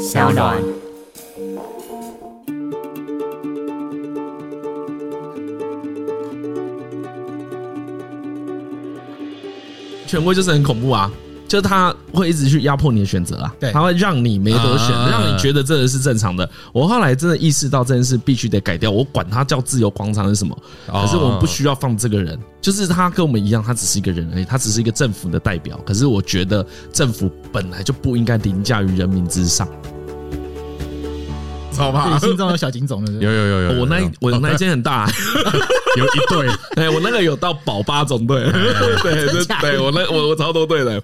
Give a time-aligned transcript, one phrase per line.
[0.00, 0.56] 小暖。
[10.06, 11.12] 权威就是很恐怖啊，
[11.50, 13.72] 就是他会一直去压迫你的选择啊，对。
[13.72, 15.08] 他会让你没得选，啊。
[15.10, 16.48] 让你觉得这个是正常的。
[16.72, 20.56] 我后来真的意识到这件事必须得改掉，我管他叫自由广场是什么，
[20.86, 21.02] 哦。
[21.04, 25.76] 可是我们不需要放这个人，就是他跟我们一样，他只是一个人而已，他只是一个政府的代表。
[25.84, 29.66] 可是我觉得政府本来就不应该凌驾于人民之上，
[31.76, 32.16] 好吧。
[32.20, 34.08] 心中有小警总的，有有有有，我那有。
[34.20, 35.10] 我那一间很大、
[35.98, 36.48] 有一对，
[36.84, 38.44] 哎，我那个有到保八总队，
[39.02, 41.02] 对对对，我那我我超多队的，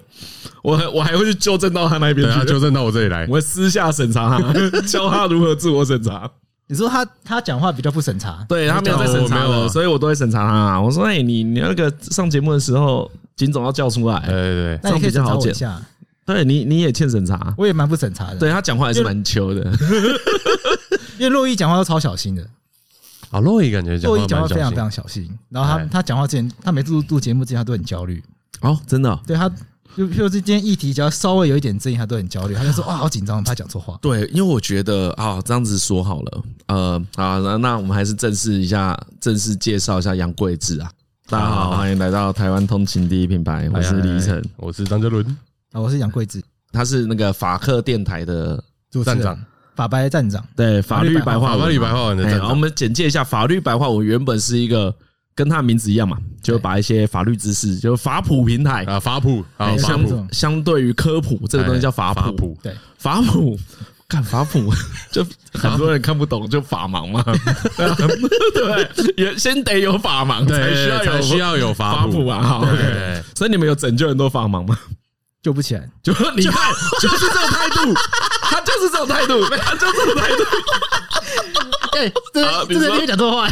[0.67, 4.53] 我还我还会去纠正到他那边去，纠正到我这里来我，私下审查他，
[4.83, 6.29] 教他如何自我审查。
[6.67, 10.81] 你说他他讲话比较不审查，对他没有在审查的，我没有所以我都会审查他。
[10.81, 15.83] 我说，哎，你你那个上节目的时候，金总要叫出对来，对对，那你可以审查这样比较好剪我一下，
[16.27, 17.55] 对你你也欠审查。
[17.57, 18.37] 我也蛮不审查的。
[18.37, 19.61] 对他讲话还是蛮秋的，
[21.19, 22.45] 因为洛伊讲话都超小心的，
[23.31, 25.39] 啊，洛伊感觉讲洛伊讲话蛮小心非常非常小心。
[25.51, 28.21] 然后他哎他讲话之前，他每次录录节目之前，他都很焦虑。
[28.63, 29.21] 哦，真的哦。
[29.25, 29.49] 对他，
[29.97, 32.55] 就就是今天议题只要稍微有一点争议，他都很焦虑。
[32.55, 33.99] 他就说：“哇，好紧张，怕讲错话。
[34.03, 40.91] 对，因为我觉得啊，这样子说好了，呃，啊，那那我们还是正式一下，正式介绍一下杨贵志啊。
[41.29, 45.25] 大家好，欢迎来到台湾通勤第一品牌，我是李晨，，我是张哲伦，”
[45.73, 48.63] 啊，我是杨贵志，他是那个法克电台的
[49.03, 49.39] 站长，
[49.75, 50.47] 法白站长。
[50.55, 54.95] 对法律白话文，法律白话文的哎站长，我们简介一下法律白话文，原本是一个
[55.37, 63.57] 跟他的名字一样嘛，就把一些法律知识，就法普平台，啊法普啊哎相法普，相对于科普这个东西叫法普，法普，对，法普。
[64.09, 64.73] 干法普
[65.11, 67.25] 就很多人看不懂，就法盲嘛，
[68.55, 72.41] 对，也先得有法盲，才需要有才需要有法法普啊。
[72.41, 72.65] 好。
[73.35, 74.79] 所以你们有拯救很多法盲吗？
[75.43, 77.93] 救不起来，就你看，就是这种态度，
[78.43, 80.45] 他就是这种态度，他就是这种态度。
[81.97, 83.49] 哎，这这个你会讲错话，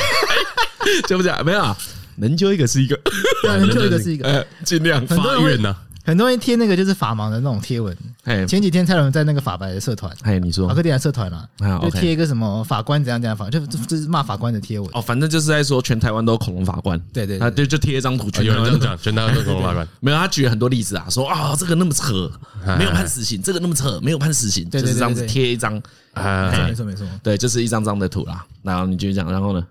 [1.08, 1.76] 对不起啊，没有啊，
[2.16, 2.98] 能救一个是一个，
[3.42, 4.26] 对，能 救一个是一个。
[4.28, 7.96] 呃，尽量很多人会法院呐，很多人贴那个就是法盲的那种贴文。
[8.24, 10.68] 哎前几天蔡伦在那个法白的社团，哎，你说。
[10.68, 14.88] 法克电台社团啦啊，就贴一个什么法官怎样怎样法，就就就是骂法官的贴文。
[14.92, 22.30] 哦，反正就是在说全台湾都有恐龙法官，对对对，他就就贴一张图，啊全台湾都有人这样讲，全台湾都恐龙法官， 没有，他举了很多例子啊，说啊这个那么扯，
[22.66, 25.80] 哎没有判死刑，这个那么扯，没有判死刑，就是这样子贴一张，
[26.12, 26.50] 啊。
[26.66, 28.44] 没错没错，对，就是一张张的图啦。
[28.62, 29.66] 然后你继续讲，然后呢？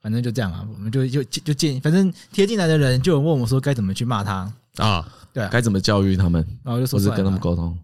[0.00, 7.76] 反正就这样啊，我们就就就就建议，反正贴进来的人就有问我们说该怎么去骂他，啊，对啊，该怎么教育他们，然后就说是跟他们沟通？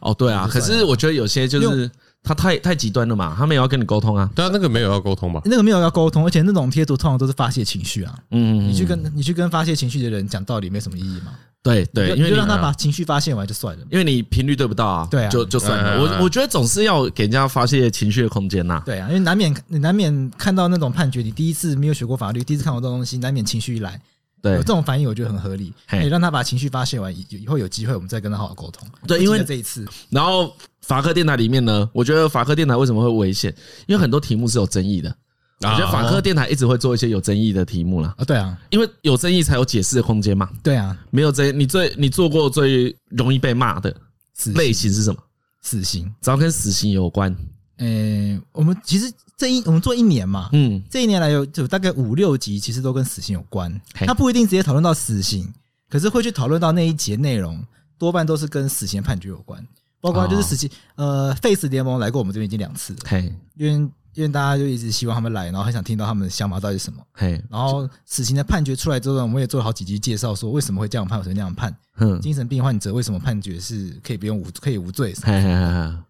[0.00, 1.90] 哦，对啊，可是我觉得有些就是
[2.22, 4.30] 他太太极端了嘛，他们也要跟你沟通啊。
[4.34, 5.42] 对啊，那个没有要沟通吧？
[5.44, 11.32] 那个没有要沟通，而且那种贴图通常都是发泄情绪啊，嗯，你去跟你去跟发泄情绪的人讲道理没什么意义嘛，
[11.64, 13.84] 对对，因为就让他把情绪发泄完就算了。
[13.90, 15.96] 因为你频率对不到啊，对啊就就算了。
[15.96, 18.80] 嗯我我觉得总是要给人家发泄情绪的空间呐。
[18.86, 24.00] 对啊，因为难免你难免看到那种判决，你第一次没有学过法律，第一次看到这种东西，难免情绪一来，
[24.40, 25.72] 对有这种反应，我觉得很合理。
[25.86, 28.88] 嘿你让他把情绪发泄完，以以后有机会我们再跟他好好沟通。
[29.06, 33.54] 对因为这一次，然后法科电台里面呢，我觉得法科电台为什么会危险？
[33.86, 35.14] 因为很多题目是有争议的。
[35.60, 40.48] 我觉得法科电台一直会做一些有争议的题目啦，啊，对啊，因为有争议才有解释的空间嘛。
[40.62, 43.92] 对啊，没有争议，你最你做过最容易被骂的
[44.34, 45.18] 死类型是什么？
[45.60, 46.04] 死刑。
[46.20, 47.36] 只要跟死刑有关，
[47.78, 53.80] 呃，我们其实这一我们做一年嘛，嗯，这一年来有有大概五六集，其实都跟死刑有关。
[53.94, 55.52] 他不一定直接讨论到死刑，
[55.88, 57.64] 可是会去讨论到那一节内容，
[57.96, 59.66] 多半都是跟死刑判决有关。
[60.00, 67.02] 包括就是死刑，呃，Face 联盟来过我们这边已经两次了，嘿，因为因为大家就一直希望他们来，然后很想听到他们的想法到底是什么。
[67.12, 75.12] 嘿，然后死刑的判决出来之后呢，我们也做了好几集介绍，说为什么会这样判，为什么那样判，嗯，精神病患者为什么判决是可以不用无可以无罪。
[75.20, 76.07] 嘿嘿嘿嘿，对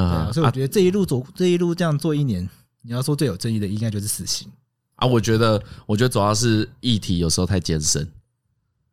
[0.00, 2.48] 啊，啊所以我觉得这一路走这一路这样做一年，
[2.82, 4.48] 你要说最有争议的，应该就是死刑。
[4.96, 5.06] 啊！
[5.06, 8.04] 我觉得，我觉得主要是议题有时候太艰深，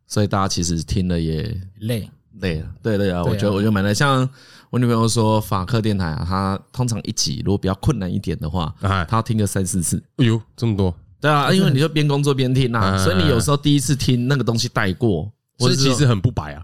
[0.06, 1.42] 所以大家其实听了也
[1.80, 2.08] 累，
[2.38, 2.68] 累了。
[2.80, 3.92] 对对啊，对啊我觉得我觉得蛮累。
[3.92, 4.28] 像
[4.70, 10.00] 我女朋友说，法克电台啊，她通常一集如果比较困难一点的话，哎，她要听个三四次。
[10.18, 15.28] 哎呦，这么多，对啊，因为你就边工作边听啊，嗯所以你有时候第一次听那个东西带过，
[15.58, 16.62] 或者是其实很不白啊，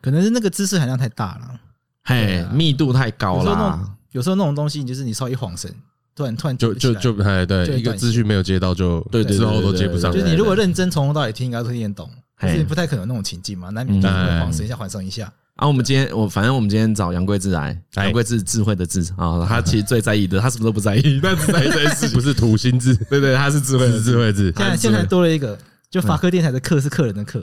[0.00, 1.60] 可能是那个知识含量太大了。
[2.08, 3.90] 对嘿啊密度太高有时候那啦。
[4.12, 5.72] 有时候那种东西，就是你稍微一晃神，
[6.16, 12.10] 突然突然就就就哎，对，一个资讯没有接到就对之后都接不上就是你如果认真从头到尾听，应该都听得懂。
[12.40, 15.24] 还是不太可能那种情境嘛，难免就是会晃神一下，晃神一下。
[15.56, 22.14] 啊，我们今天我反正我们今天找杨贵志来，哎杨贵志智慧的智啊，他其实最在意的，他什么都不在意，但只在意这件事情。
[22.14, 25.58] 不是土星智，对对，他是智慧的智慧智现在现在多了一个，
[25.90, 27.42] 就法科电台的课是客人的课。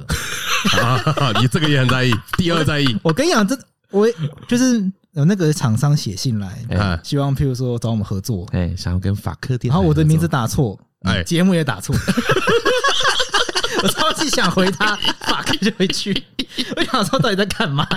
[0.81, 3.53] 啊，你这个也很在意，第二在意，我跟你讲，这
[3.91, 4.07] 我
[4.47, 4.79] 就是
[5.11, 6.99] 有那个厂商写信来，哎。
[7.03, 11.23] 希望譬如说找我们合作，哎，想要跟法克店，然后我的名字打错，哎。
[11.23, 11.95] 节目也打错。
[13.85, 16.11] 我超级想回他，fuck 就回去。
[16.75, 17.87] 我想说到底在干嘛？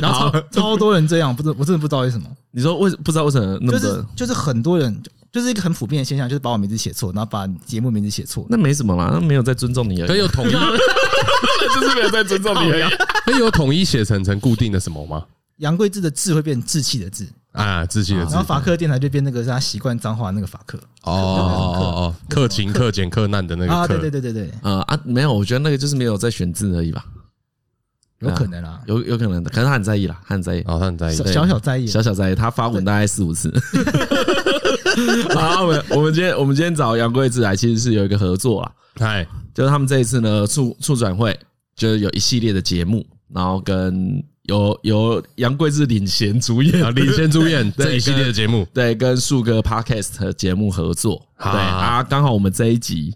[0.00, 8.46] 然后超超多人这样，不知我真的不知道为什么，你说为不知道为什么那么就是多就是很多人就是一个很普遍的现象，就是把我名字写错，然后把节目名字写错。
[8.48, 12.82] 那没什么啦，那没有在尊重你而已，可以有统一， 就是没有在尊重你而已。
[13.26, 15.24] 可以有统一写成成固定的什么吗？
[15.58, 20.78] 杨贵志的志会变志气的志，啊，自己的字然后法克电台就变那个是他习惯脏话那个法克。
[21.02, 27.04] 哦哦哦哦，克勤克俭克难的那啊，个啊，对对对对对，呃啊，没有，我觉得那个就是没有在选字而已吧，
[28.20, 30.60] 有可能啊，有有可能的，可能他很在意啦，他很在意。
[30.60, 31.86] 哦，他很在意小小小在意。
[31.86, 33.52] 小小在意，他发文大概四五次。
[35.34, 41.38] 好，我们我们今天我们今天找杨贵志来，其实是有一个合作啦，嗨，就是他们这一次呢促促转会，
[41.74, 51.26] 就是有一系列的节目，然后跟由由杨贵志领衔主演啊，领衔主演 这一系列的节目，对，跟树哥 Podcast 的节目合作。
[51.38, 53.14] 对啊，刚好我们这一集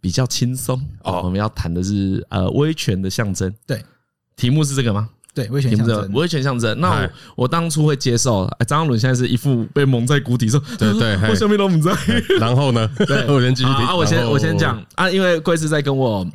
[0.00, 3.52] 比较轻松哦哦，我们要谈的是呃威权的象征。
[3.66, 3.82] 对
[4.36, 5.08] 题目是这个吗？
[5.32, 6.12] 对，威权象征。
[6.12, 6.78] 威权象征。
[6.80, 11.96] 那哎我我当初会接受，哎张嘉伦现在是一副被蒙在鼓底，说对对 我什么都不知道。
[12.40, 16.26] 然后呢，对我先继续听啊，我先我先讲啊，因为贵志在跟我，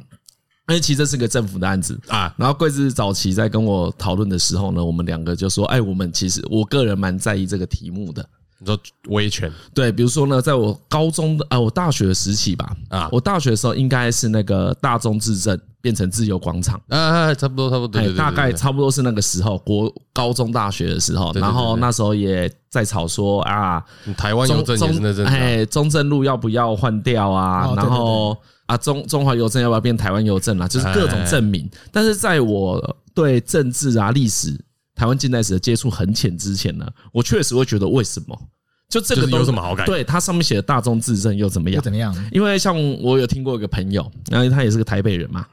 [0.68, 2.00] 因为其实这是个政府的案子。
[2.08, 8.28] 啊，然后贵志早期在跟我讨论的时候呢，我们两个就说，哎，我们其实我个人蛮在意这个题目的。
[8.58, 8.80] 你说
[9.10, 9.52] 威权。
[9.74, 13.10] 对，比如说呢，在我高中的啊，我大学的时期吧，啊。
[13.12, 23.84] 我大学的时候应该是那个大中至正变成自由广场，啊，差不多差不多，对哎对，大概差不多是那个时候，国高中大学的时候，然后那时候也在吵说啊，
[24.18, 27.74] 台湾邮政也是那阵子啊，哎，中正路要不要换掉啊？
[27.76, 28.36] 然后
[28.66, 30.68] 啊，中中华邮政要不要变台湾邮政啊？
[30.68, 31.70] 就是各种证明。
[31.92, 34.60] 但是在我对政治啊、历史、
[34.96, 38.40] 台湾近代史的接触很浅之前呢，我确实会觉得为什么？
[38.88, 41.76] 就这个有什么好改对，它上面写的大众自证又怎么样？
[41.76, 42.16] 又怎么样？
[42.32, 45.46] 因为像我有听过一个朋友，然后他也是个台北人嘛，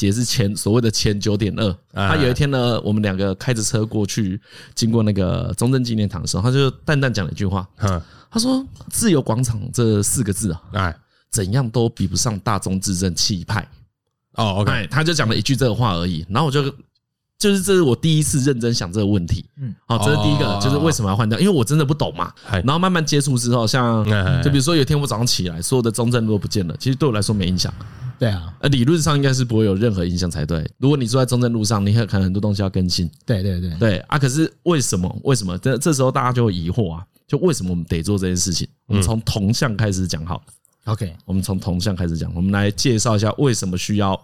[0.00, 1.70] 也是前所谓的前九点二。
[1.92, 4.40] 哎他有一天呢，我们两个开着车过去，
[4.74, 10.96] 经过那个中正纪念堂的时候，他就淡淡讲了一句话，哼，他说：“自由广场这四个字啊，哎，
[11.32, 13.66] 怎样都比不上大众至正气派。
[14.34, 16.24] 哦，OK，哎，他就讲了一句这个话而已。
[16.28, 16.62] 然后我就
[17.38, 19.44] 就是这是我第一次认真想这个问题。
[19.56, 21.38] 嗯嗯，好，这是第一个哦，就是为什么要换掉？
[21.40, 22.32] 因为我真的不懂嘛。
[22.50, 27.72] 然后慢慢接触之后，像哎就比如说有一天我早上起来，所有的中正路都不见了，其实对我来说没影响。
[28.18, 30.64] 对啊，呃，理论上应该是不会有任何影响才对。
[30.78, 33.10] 如果你住在中正路上，你可能很多东西要更新。
[33.26, 35.20] 对对对，对啊，可是为什么？
[35.24, 35.58] 为什么？
[35.58, 38.68] 这这时候大家就会疑惑啊，就为什么我们得做这件事情？
[38.86, 40.42] 我们从铜像开始讲好了。
[40.84, 44.20] OK，我们从铜像开始讲，我们来介绍一下为什么需要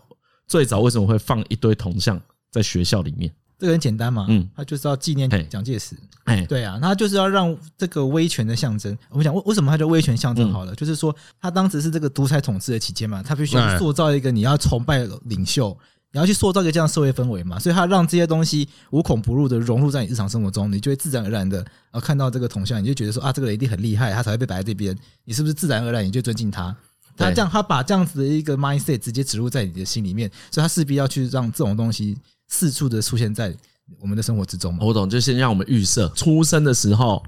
[0.46, 2.20] 最早为什么会放一堆铜像
[2.50, 3.32] 在学校里面。
[3.58, 4.40] 这个很简单嘛，嗯。
[4.40, 8.96] 嗯，他就是要纪念蒋介石，哎，对啊，他就是要让这个威权的象征。
[9.10, 13.78] 我们讲为为什么他叫威权象征好了，就是说他当时是这个独裁统治的期间嘛，他必须要哎。
[13.78, 15.76] 塑造一个你要崇拜的领袖，
[16.12, 26.75] 你要去塑造一个这样的社会氛围嘛，所以他让这些东西无孔不入的融入在你日常生活中，你就会自然而然的啊看到这个铜像，你就觉得说啊，这个人一定很厉害，他才会被摆在这边，你是不是自然而然你就尊敬他？
[27.16, 32.16] 他对这样，他把这样子的一个 mindset 直接植入在你的心里面，所以他势必要去让这种东西
[32.49, 33.55] 四处的出现在
[34.00, 34.84] 我们的生活之中嘛。
[34.84, 37.22] 我懂，就先让我们预设出生的时候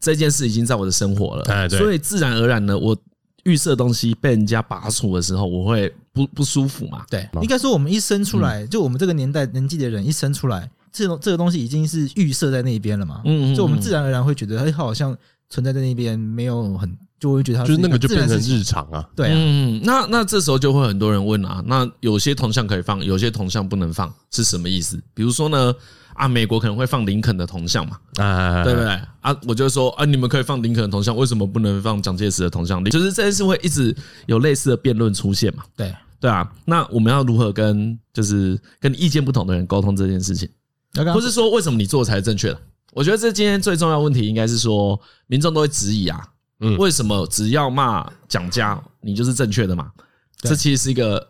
[0.00, 2.96] 这件事已经在我的生活了，哎对所以自然而然呢，我
[3.48, 7.04] 预设东西被人家拔除的时候，我会不不舒服嘛。
[7.08, 13.22] 对，应该说我们一生出嗯来，就我们这个年代年纪的人一生出来，这种这个东西已经是预设在那边了嘛。
[13.24, 15.16] 嗯嗯嗯所以我们自然而然会觉得，哎，好像
[15.48, 18.08] 存在在那边，没有很，就会觉得它就是那个就。
[18.08, 25.00] 变成日常啊，对啊，嗯，那那这时候就会很多人问啊，那有些铜像可以放，有些铜像不能放，是什么意思？
[25.14, 25.74] 比如说呢，
[26.18, 28.88] 啊，美国可能会放林肯的铜像嘛，啊，对不对？
[29.20, 32.84] 啊，我就说啊，你们可以放林肯的铜像，为什么不能放蒋介石的铜像？
[32.86, 33.96] 就是这件事会一直
[34.26, 36.50] 有类似的辩论出现嘛，对，对啊。
[36.64, 40.48] 那我们要如何跟就是跟意见不同的人沟通这件事情，
[40.94, 42.60] 要跟他或是说为什么你做才是正确的？
[42.92, 46.20] 我觉得这今天最重要的问题应该是说，民众都会质疑啊，
[46.60, 49.90] 嗯为什么只要骂蒋家，你就是正确的嘛？
[50.40, 51.24] 对这其实是一个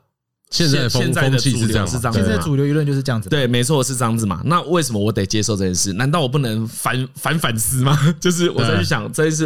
[0.51, 3.29] 现在的风现在的风气是主流这样，是这样子现在主流舆论就是这样子。
[3.29, 4.43] 对，没错，是这样子嘛。
[4.45, 5.93] 那为什么我得接受这件事？
[5.93, 7.99] 难道我不能反反反思吗？
[8.19, 9.45] 就是我再去想这件事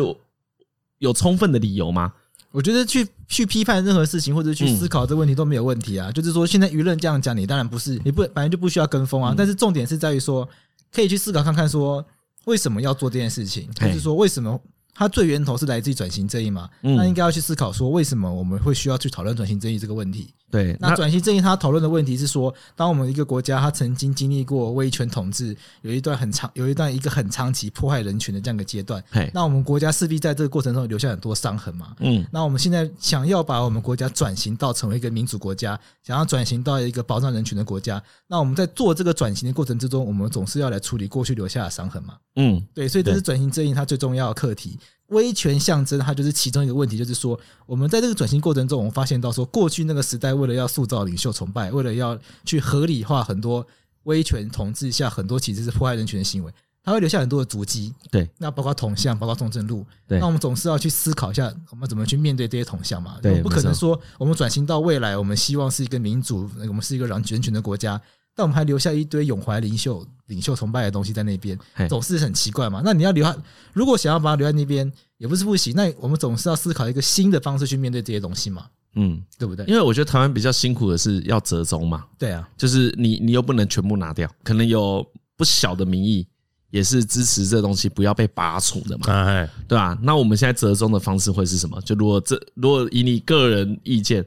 [0.99, 2.13] 有充分的理由吗？
[2.53, 6.11] 我觉得去去批判任何事情或者去思考这个问题都没有问题啊。
[6.11, 9.35] 嗯就是说，现在舆论这样讲，你当然不是，你不反正就不需要跟风嗯啊。
[9.37, 10.47] 但是重点是在于说，
[10.93, 12.05] 可以去思考看看，说
[12.45, 14.61] 为什么要做这件事情，还是说为什么
[14.95, 20.33] 它最源头是来自于转型正义嘛，嗯那应该要去思考说，为什么我们会需要去讨论转型正义这个问题？
[20.51, 31.97] 对，那转型正义它讨论的问题是说，当我们一个国家它曾经经历过威权统治，有一段很长，有一段一个很长期迫害人权的这样一个阶段，那我们国家势必在这个过程中留下很多伤痕嘛。
[32.01, 42.15] 嗯那我们现在想要把我们国家转型到成为一个民主国家，想要转型到一个保障人权的国家，那我们在做这个转型的过程之中，我们总是要来处理过去留下的伤痕嘛。
[42.37, 44.79] 嗯，对，所以这是转型正义它最重要的课题。
[45.13, 53.67] 威权象征它就是其中一个问题，就是说我们在这个转型过程中，我们发现到说，过去那个时代为了要塑造领袖崇拜，为了要去合理化很多
[54.05, 56.53] 威权统治下很多其实是迫害人权的行为，
[56.83, 57.95] 它会留下很多的足迹。
[58.11, 63.19] 对，那包括铜像，包括中正路，对那我们总是要去思考一下，我们怎么去面对这些铜像嘛？
[63.23, 68.01] 对不可能说我们转型到未来，我们希望是一个民主，我们是一个人权的国家，
[68.35, 72.81] 但我们还留下一堆永怀领袖、领袖崇拜的东西在那边嘿，总是很奇怪嘛。
[72.85, 73.37] 那你要留下，
[73.73, 75.75] 如果想要把它留在那边，也不是不行。
[75.77, 79.67] 那我们总是要思考一个新的方式去面对这些东西嘛，嗯，对不对？
[79.67, 86.27] 因为我觉得台湾比较辛苦的是要折中嘛，对啊，就是你你又不能全部拿掉，可能有不小的民意
[86.71, 91.79] 也是支持这东西不要被拔除的嘛，哎，对吧、那我们现在折中的方式会是什么？
[91.83, 94.25] 就如果这如果以你个人意见，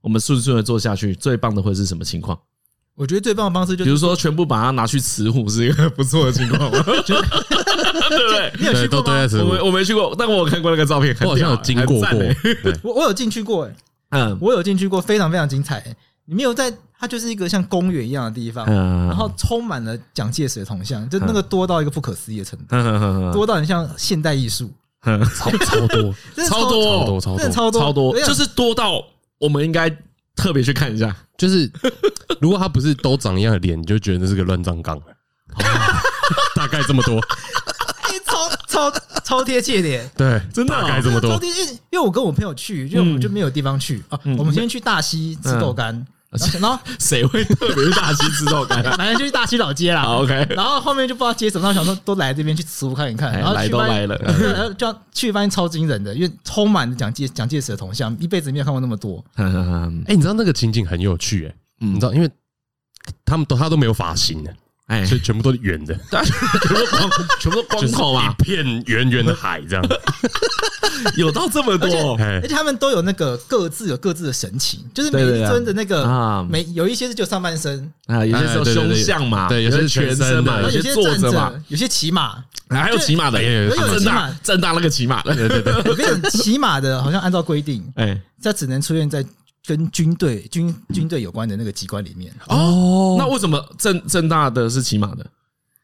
[0.00, 2.38] 我们顺顺的做下去，最棒的会是什么情况？
[2.94, 6.82] 我觉得最棒的方式就是，比如说全部把它拿去慈湖是一个不错的情况吗？
[6.84, 8.52] 对不对？
[8.60, 9.28] 你有去过吗？
[9.40, 12.08] 我没我没去过，但我有看过那个照片，我好像有屌经过过
[12.82, 13.74] 我我有进去过、欸，
[14.10, 14.38] 嗯。
[14.40, 15.96] 我有进去过，非常非常精彩、欸。
[16.24, 24.70] 你没有在，它就是一个像公园一样的地方，嗯，然后充满了蒋介石的铜像，就那个多到一个不可思议的程度，嗯多到很像现代艺术，
[25.02, 26.14] 超超多，
[26.48, 27.48] 超多超多。
[27.50, 29.02] 超多，超多就是多到
[29.38, 29.90] 我们应该
[30.36, 31.14] 特别去看一下。
[31.36, 31.70] 就是
[32.40, 35.00] 如果他不是都长一样的脸，你就觉得那是个乱葬岗，
[36.54, 37.18] 大概这么多，
[38.02, 40.10] 哎超超超贴切的耶。
[40.16, 44.02] 对，真的哦大概这么多，超贴切，因为我跟我朋友去，因为我们就没有地方去。
[44.08, 44.18] 啊。
[44.38, 50.02] 我们先去大溪吃豆干，然后然后谁会特别去大溪吃豆干啊 反正就去大溪老街啦。
[50.02, 59.22] 好？OK，然后后面就不知道接什么，然后想说都来这边去吃看一看，哎然后来都来了然后 就要去发现超惊人的，因为充满着蒋介蒋介石的铜像，一辈子没有看过那么多。
[59.36, 62.30] 嗯 哎，你知道那个情景很有趣，哎，你知道，因为
[63.24, 64.54] 他们都他都没有发型的，
[64.88, 67.10] 哎，所以全部都是圆的， 全部都光，
[67.40, 69.84] 全部都光头嘛一，片圆圆的海这样，
[71.16, 72.14] 有到这么多。
[72.16, 72.40] 哎。
[72.42, 78.24] 而且他们都有那个各自有各自的神情，就是每一尊的那个啊每有一些是就上半身，啊！
[78.26, 82.42] 有些是有胸像嘛，对有些是全身嘛，有些坐着嘛，有些骑马。
[82.68, 88.20] 还有骑马的，哎有正大有骑马正大那个骑马的，对对对，我跟你讲，骑马的好像按照规定，哎。
[88.44, 89.24] 它只能出现在
[89.66, 92.32] 跟军队军军队有关的那个机关里面。
[92.48, 95.26] 哦，那为什么正正大的是骑马的？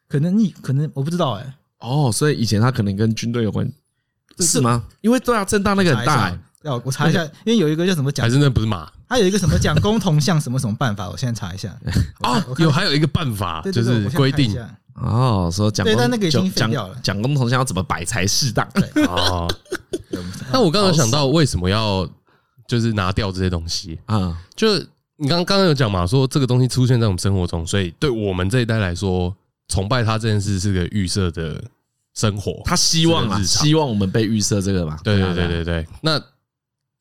[0.07, 3.71] 可能你可能我不知道哎、哦，所以以前他可能跟军队有关，
[4.39, 4.83] 是吗？
[5.01, 11.73] 因为对啊，正大那个很大要我查一下， 因为有一个叫什么讲还，是那不是马它有一个什么讲公同像什么什么办法，我现在查一下。
[12.21, 14.59] 哦有还有一个办法就是规定
[14.95, 18.67] 哦，说蒋公对但那个已经废掉了讲公铜像要怎么摆才适当？
[19.07, 19.47] 哦。
[20.51, 22.09] 那我刚刚想到为什么要
[22.69, 24.77] 就是拿掉这些东西，啊，就
[25.17, 29.35] 你刚刚刚有讲嘛，说这个东西出现在我们生活中，所以对我们这一代来说，
[29.69, 31.59] 崇拜他这件事是个预设的
[32.13, 32.61] 生活。
[32.65, 34.99] 他希望啊，希望我们被预设这个嘛。
[35.03, 36.21] 对对啊对对对，那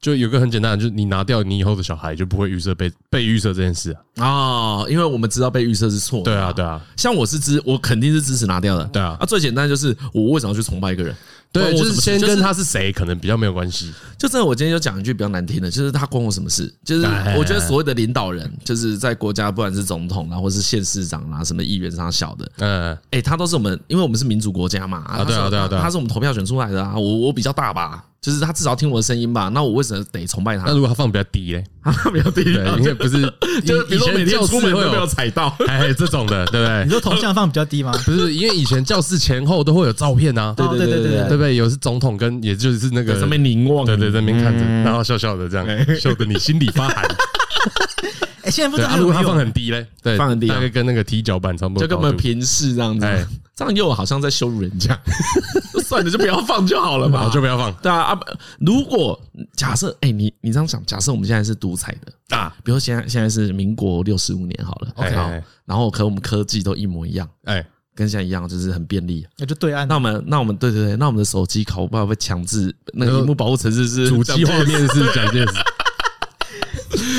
[0.00, 4.24] 就有个很简单的，就是你拿掉你以后的小孩就不会预设被被预设这件事啊。
[4.24, 6.24] 哦，因为我们知道被预设是错的。
[6.24, 8.84] 对啊，对啊，像我是支，我肯定是支持拿掉的。
[8.86, 11.14] 对啊啊，最简单就是我为什么要去崇拜一个人？
[11.50, 13.92] 对，关我就是么事先跟他是谁可能比较没有关系。
[14.18, 16.72] 就真的，我今天就讲一句比较难听的，就是他关我什么事？
[16.84, 30.64] 就是哎我觉得所谓的领导人，就是在国家不管是总统啊，或是县市长啊，什么议员上小的，嗯，哎，他都是我们，因为我们是民主国家嘛，啊对啊对啊对啊他是我们投票选出来的啊，我我比较大吧，就是他至少听我的声音吧，那我为什么得崇拜他？
[30.66, 30.72] 那？
[30.72, 33.22] 如果他放比较低嘞，他比较低，对，因为 不是
[33.64, 36.84] 就是比如说每天出门都没有会有踩到， 哎这种的，对不对？
[36.84, 37.92] 你说头像放比较低吗？
[38.04, 41.36] 不是，因为以前教室前后都会有照片啊，对对对对对。
[41.36, 41.54] 不对？
[41.56, 45.66] 有是总统跟也就是那个在上面凝望，对对，在那边看着，然后笑笑的这样，
[46.00, 47.04] 笑得你心里发寒。
[48.42, 50.54] 哎，现在不知对，道啊，如果他放很低嘞，对，放很低啊。
[50.54, 53.04] 大概跟那个踢脚板差不多就高度，跟我们平视这样子。
[53.04, 53.24] 哎，
[53.58, 54.96] 这样又好像在羞辱人家。
[55.82, 57.72] 算了，就不要放就好了嘛，好 就不要放。
[57.82, 58.20] 对啊啊！
[58.60, 59.18] 如果
[59.56, 69.26] 假设，哎，你你这样想，假设我们现在是独裁的，啊，比如现在现在是民国六十五年好了，OK，然后可我们科技都一模一样，哎，跟现在一样，就是很便利。
[69.38, 75.54] 那就对岸那我们那我们对对对，那我们的手机考不好被强制那个屏幕保护程式是主机画面是蒋介石，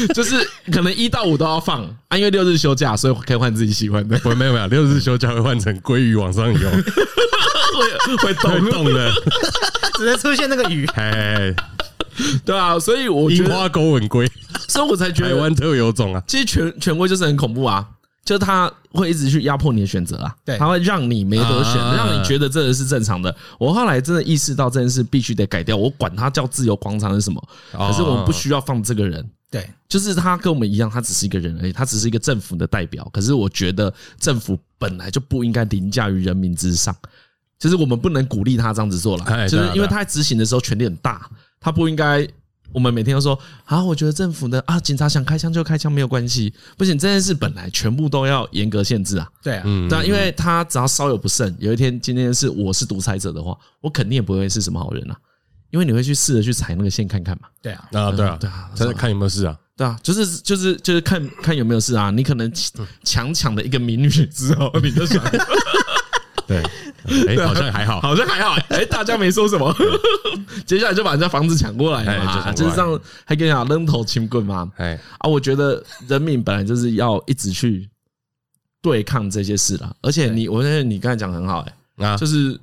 [0.13, 0.36] 就是
[0.72, 9.12] 可能一到五都要放啊，因为六日休假，所以可以换自己喜欢的，不没有没有，六日休假会换成鲑鱼往上游， 会会会动，动的，
[9.98, 10.86] 只能出现那个鱼。
[10.96, 11.53] 哎，
[12.46, 14.29] 对啊，所以我觉得，樱花勾吻龟，
[14.68, 17.86] 所以我才觉得，台湾特有种啊，其实权权威就是很恐怖啊，
[18.30, 23.36] 就是他会一直去压迫你的选择啊，对他会让你没得选，啊让你觉得这个是正常的。
[23.58, 29.28] 我后来真的意识到这件事必须得改掉，我管他叫自由广场是什么，可是我们不需要放这个人。
[29.50, 33.10] 对，就是他跟我们一样，他只是一个人而已，他只是一个政府的代表。
[33.12, 36.96] 可是我觉得政府本来就不应该凌驾于人民之上，
[37.58, 41.28] 就是我们不能鼓励他这样子做了，哎就是因为他在执行的时候权力很大，
[41.60, 42.28] 他不应该。
[42.74, 49.28] 我们每天都说啊，我觉得政府的啊，警察想开枪就开枪没有关系，不行，这件事本来全部都要严格限制啊。
[49.42, 55.18] 对啊，嗯对啊，因为他只要稍有不慎，有一天今天是我是独裁者的话，我肯定也不会是什么好人啊，
[55.72, 57.48] 因为你会去试着去踩那个线看看嘛。
[57.62, 62.12] 对啊，啊，对啊，对啊再看有没有事啊，对啊，就是就是就是看看有没有事啊。
[62.12, 62.52] 你可能
[63.04, 65.24] 强抢的一个民女之后，你就想
[66.48, 66.64] 对，
[67.27, 69.75] 哎，好像还好，好像还好，哎，大家没说什么，
[70.65, 74.72] 接下来就把人家房子抢过来嘛，是这样，还跟你讲扔头轻棍嘛。
[74.77, 77.89] 哎，啊，我觉得人民本来就是要一直去
[78.82, 81.65] 对抗这些事啦，而且你，我觉得你刚才讲得很好，
[81.98, 82.60] 哎，啊，就是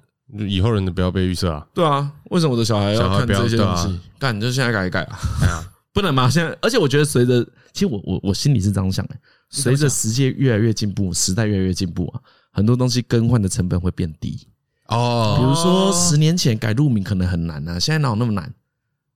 [0.49, 4.01] 以后人的不要被预设啊，对啊，为什么我的小孩要看这些东西？
[4.19, 6.29] 干，你就现在改一改啊，哎呀， 不能嘛？
[6.29, 9.15] 现在，而且我觉得随着，其实我我我心里是这样想的，
[9.51, 12.21] 随着世界越来越进步，时代越来越进步啊，
[12.57, 14.41] 很多东西更换的成本会变低
[14.87, 15.37] 哦。
[15.39, 18.51] 比哦，如说十年前改路名可能很难啊，现在哪有那么难？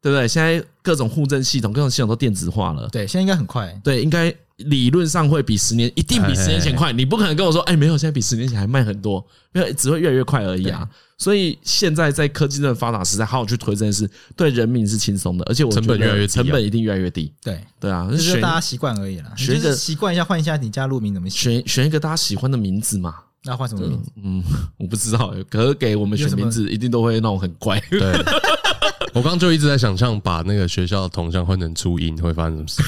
[0.03, 0.29] 对不对？
[0.29, 3.71] 现在各种户政系统、各种系统都电子化了，对，现在应该很快。
[3.83, 6.93] 对，应该理论上会比十年，一定比十年前快。
[6.93, 10.87] 你不可能跟我说，哎，没有，现在比十年前还慢很多，没有，只会越来越快而已啊。
[11.19, 17.31] 所以现在在科技这么发达时代，好好去推这件事，对人民是轻松的，而且我成本觉得越来越低啊成本一定越来越低。
[17.43, 19.31] 对，对啊，就是大家习惯而已啦。
[19.37, 23.17] 你学一个就是习惯一下，换一下你家路名怎么写，选选一个大家喜欢的名字嘛。
[23.45, 24.11] 那换什么名字？
[24.23, 24.43] 嗯，
[24.79, 27.81] 我不知道欸，可是给我们选有什么名字一定都会那种很怪。
[27.91, 28.01] 对，
[29.15, 32.83] 我刚刚就一直在想象把那个学校的铜像换成初音会发生什么事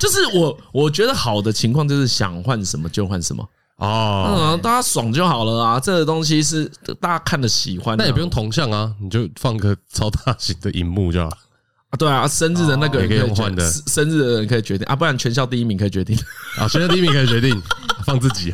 [0.00, 5.80] 就是我我觉得好的情况就是想换什么就换什么，哦，嗯，大家爽就好了啊。
[5.80, 11.36] 这个东西是大家看的喜欢那也不用铜像啊，你就放个超大型的荧幕就好了。
[11.90, 16.16] 啊，对啊，生日的那个哦也可以换的生生日的人可以决定啊，不然全校第一名可以决定。
[16.58, 17.62] 啊，全校第一名可以决定
[18.04, 18.50] 放自己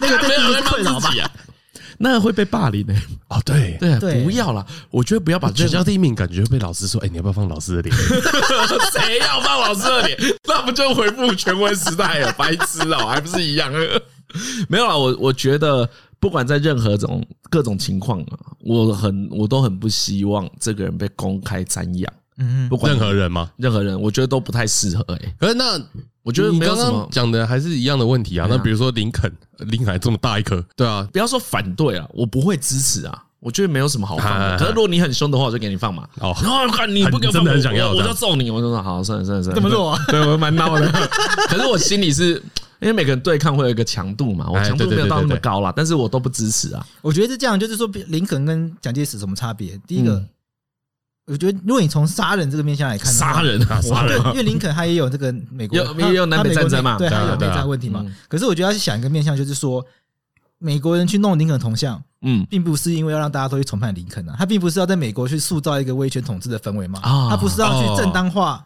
[0.00, 1.16] 那个没有人对困扰吧放自？
[1.16, 1.30] 己啊，
[1.98, 2.94] 那个 会被霸凌的。
[3.28, 7.96] 哦，对，对不要啦，我觉得不要把这全校第一名感觉被老师说，哎，你要不要放老师的脸？
[8.92, 10.18] 谁要放老师的脸？
[10.46, 12.32] 那不就回复全文时代了？
[12.36, 13.72] 白痴哦，还不是一样？
[14.68, 15.88] 没有啦，我我觉得
[16.20, 22.12] 不管在任何种各种情况啊，我很我都很不希望这个人被公开瞻仰。
[22.36, 23.50] 嗯，不管任何人吗？
[23.56, 25.04] 任何人，我觉得都不太适合。
[25.14, 25.80] 哎，可是那
[26.22, 27.10] 我觉得你刚没有什么刚。
[27.10, 28.46] 讲的还是一样的问题啊。
[28.48, 33.24] 那比如说林肯，林肯还这么大一颗，对啊，不要说反对啊，我不会支持啊。
[33.40, 34.58] 我觉得没有什么好放的。
[34.58, 36.06] 可是如果你很凶的话，我就给你放嘛。
[36.20, 38.50] 哦然后看你不给我放，真的很我想要我我就揍你。
[38.50, 40.86] 我就说好，算了算了算了，这么弱啊对我蛮闹的。
[41.48, 42.42] 可是我心里是
[42.80, 46.86] 因为每个人对抗会有一个强度嘛，我强度没有到那么高啦，但是我都不支持啊。
[47.02, 49.78] 我觉得是这样，就是说林肯跟蒋介石什么差别？
[49.86, 50.28] 第一个嗯，
[51.26, 58.14] 我觉得如果你从杀人这个面向来看杀人啊，杀对人，因为林肯他也有这个美国，也有南北战争嘛内对，他有内战问题嘛嗯。
[58.28, 59.84] 可是我觉得要去想一个面向，就是说，
[60.58, 68.64] 美国人去弄林肯铜像，嗯，并不是因为要让大家都去崇拜林肯啊，他并不是要在美国去塑造一个威权统治的氛围嘛，啊他不是要去正当化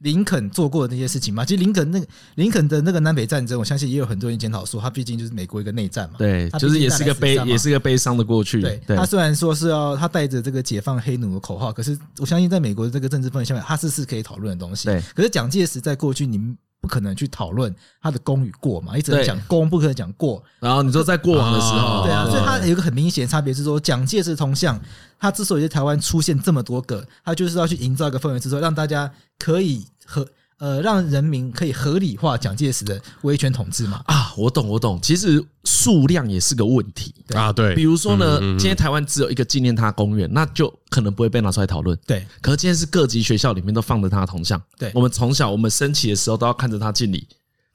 [0.00, 1.44] 林肯做过的那些事情嘛。
[1.44, 8.60] 其实林肯那个林肯的那个南北战争，我相信也有很多人检讨说，他毕竟就是美国一个内战嘛，对，就是也是个悲，也是个悲伤的过去。
[8.60, 14.86] 对对他，虽然说是要他带着这个解放黑奴的口号，可是我相信在美国的这个政治氛围下面，他是是可以讨论的东西。
[14.86, 20.42] 对，可是蒋介石在过去，你们不可能去讨论他的功与过嘛，你只能对讲功，不可能讲过。
[20.60, 24.80] 然后你说在过往的时候，哦对啊，哦所以他有一个很明显的差别是说，蒋介石铜像，
[25.18, 30.26] 他之所以在台湾出现这么多个，他就是要去营造一个氛围，是说让大家可以和
[30.58, 34.02] 呃让人民可以合理化蒋介石的威权统治嘛。
[34.06, 34.98] 啊，我懂，我懂。
[35.02, 37.14] 其实数量也是个问题。
[37.34, 41.98] 啊，对，比如说呢，嗯嗯嗯今天台湾只有一个纪念他公园，那就可能不会被拿出来讨论。
[42.06, 47.26] 对可是今天是各级学校里面都放着他的铜像，对我们从小我们升旗的时候都要看着他敬礼。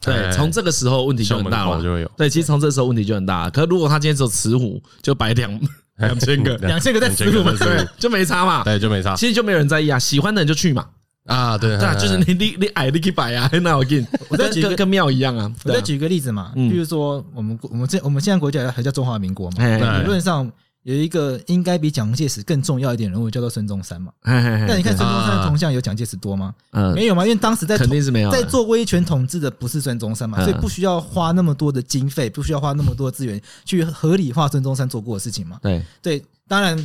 [0.03, 1.77] 对，哎从这个时候问题就很大了。
[1.77, 3.51] 口就会有对，其实从这时候问题就很大了。
[3.51, 5.61] 可是如果他今天只有慈虎，就摆两
[5.99, 8.63] 两千个，两千个在两千死路嘛个在死路就没差嘛。
[8.63, 10.87] 对，就没差其实就没有人在意啊，喜欢的人就去嘛。
[11.31, 15.51] 啊，对 对啊，就是你你你矮你可以摆啊，那我跟你，我再举个跟庙一样啊。
[15.63, 20.51] 我再举一个例子嘛，嗯比如说我们我们这我们现在国家还叫中华民国嘛，哎理论上
[20.83, 24.11] 有一个应该比蒋介石更重要一点人物，叫做孙中山嘛。
[24.23, 26.53] 但但你看孙中山铜像有蒋介石多吗？
[26.71, 35.59] 嗯，没有嘛，因为当时在肯定是没有在做威权统治的不是孙中山嘛，嗯所以不需要花那么多的经费，不需要花那么多的资源去合理化孙中山做过的事情嘛。
[35.61, 36.75] 对，对，当然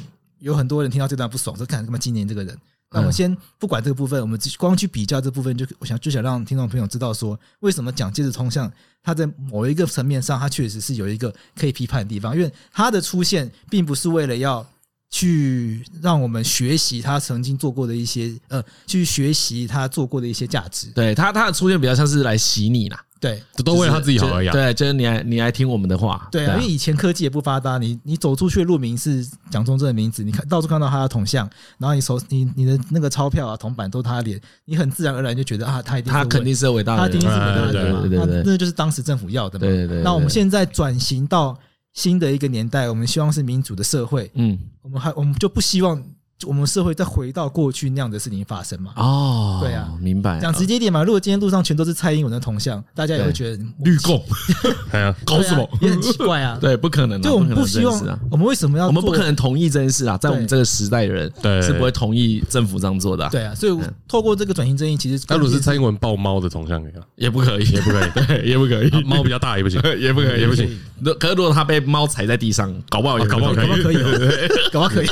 [0.40, 2.56] 有很多人听到这段不爽，说看他妈今年这个人。
[2.90, 8.70] 那我们先不管这个部分，我们只光去比较这部分，就我想就想让听众朋友知道说，为什么蒋介石铜像
[9.02, 14.64] 它在某一个层面上，它确实是有一个可以批判的地方，因为它的出现并不是为了要
[15.10, 20.88] 去让我们学习他曾经做过的一些呃，去学习他做过的一些价值。
[20.88, 24.52] 对他他的出现比较像是来洗你啦，对这都为了他自己好而已啊。
[24.52, 31.48] 对，就是你来你来听我们的话，对啊，因为以前科技也不发达，你你走出去的路名是蒋中正的名字，你看到处看到他的铜像，
[31.78, 39.60] 然后你手你你的那个钞票啊铜板都是他的脸，你很自然而然就觉得啊，他一定他肯定是伟大的人，他一定是伟大的对对对对对那就是当时政府要的嘛。
[39.60, 40.02] 对对对。
[40.02, 41.58] 那我们现在转型到
[41.94, 44.58] 新的一个年代，我们希望是民主的社会，嗯。
[44.82, 46.00] 我们还我们就不希望
[46.44, 48.92] 我们社会再回到过去那样的事情发生嘛。
[48.96, 49.88] 哦，对啊。
[50.00, 50.38] 明白。
[50.40, 54.22] 讲直接一点嘛，如果今天路上全都是蔡英文的铜像，大家也会觉得绿共。
[54.92, 55.68] 哎呀，搞什么？
[55.80, 56.58] 对啊也很奇怪啊。
[56.60, 61.62] 对，不可能啊，就我们不希望我们为什么要我们不可能同意这件事啊，在我们这个时代的人对。
[61.62, 66.76] 是不会同意政府这样做的啊，对啊，所以透过这个转型正义，其实那如果是蔡英文抱猫的铜像？
[67.16, 68.88] 也不可以，也不可以，对， 也不可以。
[68.90, 70.78] 啊，猫比较大也不行，也不可以，也不行。
[71.00, 73.66] 如可是如果他被猫踩在地上，搞不好也搞不好可以。
[73.66, 75.06] 搞不好可以哦，搞不好可以。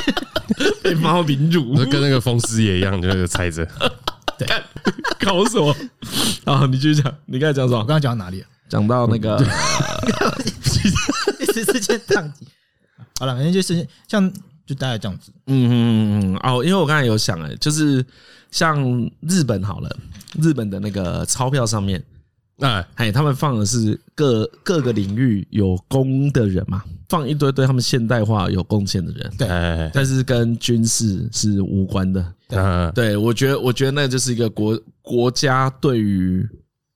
[0.83, 3.67] 被猫凌辱， 跟那个风师爷一样，就是猜着。
[5.19, 5.75] 搞什么？
[6.45, 7.79] 啊，你继续讲，你刚才讲什么？
[7.79, 8.47] 我刚才讲到哪里了？
[8.67, 9.37] 讲到那个
[11.39, 12.47] 一时之间宕机。
[13.19, 14.31] 好了，反正就是像
[14.65, 15.31] 就大概这样子。
[15.47, 18.03] 嗯嗯嗯嗯哦，因为我刚才有想哎，就是
[18.51, 18.83] 像
[19.21, 19.95] 日本好了，
[20.41, 22.03] 日本的那个钞票上面，
[22.59, 29.47] 哎，哎，他们放的是各各个领域有功的人嘛，放一堆对他们现代化有贡献的人，对。
[29.47, 32.33] 哎，但是跟军事是无关的。
[32.49, 36.47] 嗯，对我觉得，我觉得那就是一个国国家对于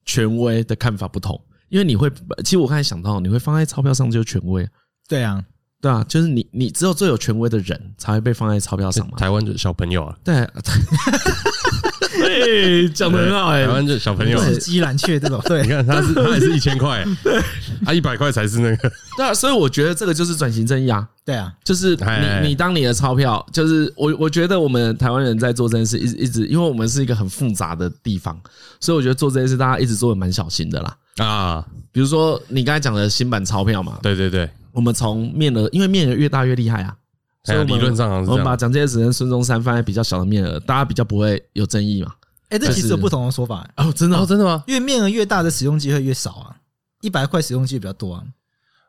[0.06, 2.10] 权威的看法不同，因为你会，
[2.44, 4.66] 其实我刚才想到，你会放在钞票上就是权威，
[5.08, 5.44] 对啊，
[5.82, 9.18] 对啊，就是你你只有最有权威的人才会被放在钞票上嘛。
[9.18, 10.48] 台湾的小朋友啊，对，
[12.42, 13.66] 哎，讲的很好哎。
[13.66, 14.40] 台，湾这小朋友。
[14.40, 15.62] 啊，是鸡蓝雀这种，对。
[15.62, 17.06] 你看他是 他也是一千块，
[17.86, 21.08] 他一百块才是那个，对啊，所以我觉得这个就是转型正义啊。
[21.26, 22.42] 对啊，就是哎。
[22.42, 28.40] 你，你当你的钞票，就是我，我觉得我们台湾人在做这件事，一直一直，因为我们是一个很复杂的地方，
[28.80, 30.98] 所以我觉得做这件事，大家一直做的蛮小心的啦。
[31.18, 36.96] 啊，比如说你刚才讲的新版钞票嘛，对对对，我们从面额，因为面额越大越厉害啊，
[37.44, 38.26] 所以理论上。
[38.26, 42.12] 我们把蒋介石跟孙中山放在比较小的面额，大家比较不会有争议嘛。
[42.50, 44.64] 哎，这其实有不同的说法，哦，真的哦，哦真的吗？
[44.68, 46.56] 因为面额越大的使用机会越少啊，
[47.02, 48.24] 一百块使用机会比较多啊。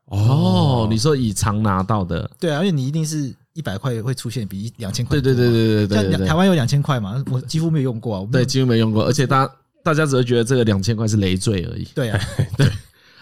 [0.06, 5.34] 哦，你说以常拿到的，对啊，因为你一定是一百块会出现比两千块对对。
[5.34, 6.18] 对对对对对对。
[6.18, 8.28] 像台湾有两千块嘛，我几乎没有用过啊。
[8.32, 9.52] 对，有几乎没用过，而且大家
[9.84, 11.84] 大家只会觉得这个两千块是累赘而已。
[11.94, 12.20] 对啊，
[12.56, 12.66] 对。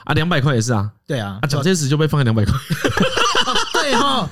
[0.04, 1.38] 啊，两百块也是啊，对啊。
[1.42, 2.54] 啊，，蒋介石就被放在两百块，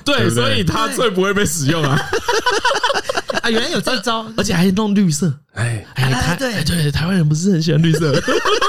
[0.03, 1.99] 对所以它最不会被使用啊，
[3.43, 8.13] 啊，原来有这招，而且还弄绿色，哎，哎，对哎对，台湾人不是很喜欢绿色，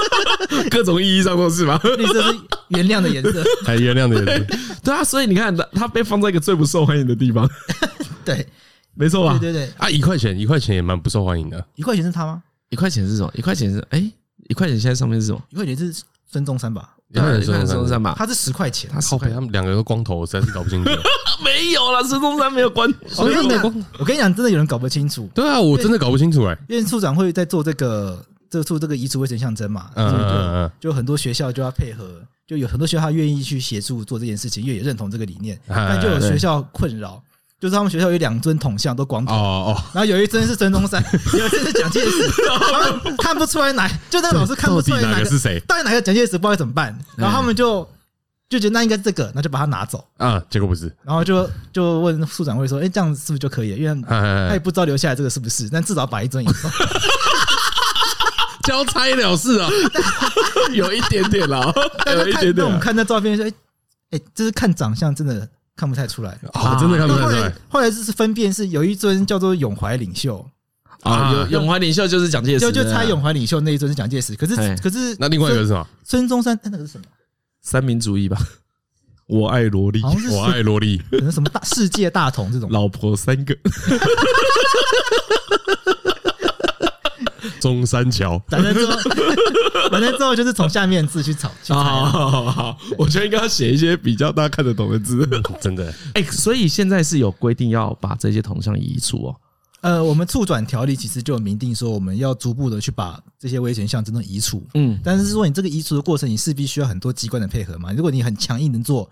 [0.69, 1.79] 各种意义上都是吗？
[1.97, 3.43] 绿色是原谅的颜色。
[3.65, 7.49] 还原谅的颜色，对啊，所以你看，他他被放在一个最不受欢迎的地方，
[8.25, 8.45] 对
[8.95, 9.51] 没错吧对？
[9.51, 11.63] 对对，啊，一块钱，一块钱也蛮不受欢迎的。
[11.75, 12.41] 一块钱是它吗？
[12.69, 13.31] 一块钱是什么？
[13.35, 14.03] 一块钱是哎，
[14.49, 15.41] 一块钱现在上面是什么？
[15.49, 15.93] 一块钱是
[16.31, 16.91] 孙中山吧？
[17.13, 18.13] 一块钱一块钱孙中山吧？
[18.17, 18.89] 他是十块钱。
[18.93, 20.89] 他十靠北，块他们两个都光头，我实在是搞不清楚。
[21.43, 22.87] 没有了，孙中山没有光。
[23.17, 26.57] 我跟你讲没有光，我跟你讲，真的有人搞不清楚，对啊，我真的搞不清楚哎。
[26.67, 37.21] 因为处长会在做这个，这做这个移除卫生象征嘛，嗯嗯嗯就很多学校就要配合，就有很多学校他愿意去协助做这件事情，因为也认同这个理念，哎但就有学校困扰，
[37.59, 41.03] 就是他们学校有两尊铜像都光头，哦哦，然后有一尊是孙中山，
[41.37, 42.31] 有一尊是蒋介石，
[42.71, 47.87] 他们看不出来哪，就那老师看不出来哪个是谁到底哪个蒋介石，不知道该怎么办，然后他们就
[48.47, 50.41] 就觉得那应该是这个，那就把它拿走，啊？
[50.49, 53.77] 结果不是，然后就就问处长会说，哎，这样是不是就可以了？
[53.77, 56.69] 因为他 也不知道留下来这个是不是，但至少把一尊移走。
[58.63, 59.69] 交差了事啊。
[60.71, 61.73] 有一点点啦，
[62.05, 62.65] 有一点点。
[62.65, 63.51] 我们看那照片说，哎
[64.11, 65.47] 哎，这是看长相真的
[65.79, 66.37] 看不太出来。
[66.53, 67.53] 哦，真的看不太出来。
[67.69, 70.45] 后来就是分辨是有一尊叫做永怀领袖，
[71.03, 75.87] 啊，有永怀领袖就是蒋介石就就猜永怀领袖那一尊是蒋介石，可是哎可是那另外一个是什么？
[76.03, 77.05] 孙中山那个是什么？
[77.61, 78.37] 三民主义吧。
[79.27, 80.97] 我爱萝莉，我爱萝莉。
[81.11, 82.67] 可能什么大世界大同这种。
[82.71, 83.55] 老婆三个。
[87.59, 88.97] 中山桥，反正之后，
[89.91, 92.09] 反正之后就是从下面字去炒去猜好啊。
[92.09, 95.27] 好好好，我觉得应该要写一些比较大家看得懂的字。
[95.61, 99.35] 真的哎，所以现在是有规定要把这些铜像移除哦。
[99.81, 104.61] 呃，我们促转条例其实就有明定说，我们要逐步的去把这些危险象征都移除。
[104.73, 107.93] 嗯，但是说你这个移除的过程，你势必需要很多机关的配合嘛。
[107.93, 109.09] 如果你很强硬能做，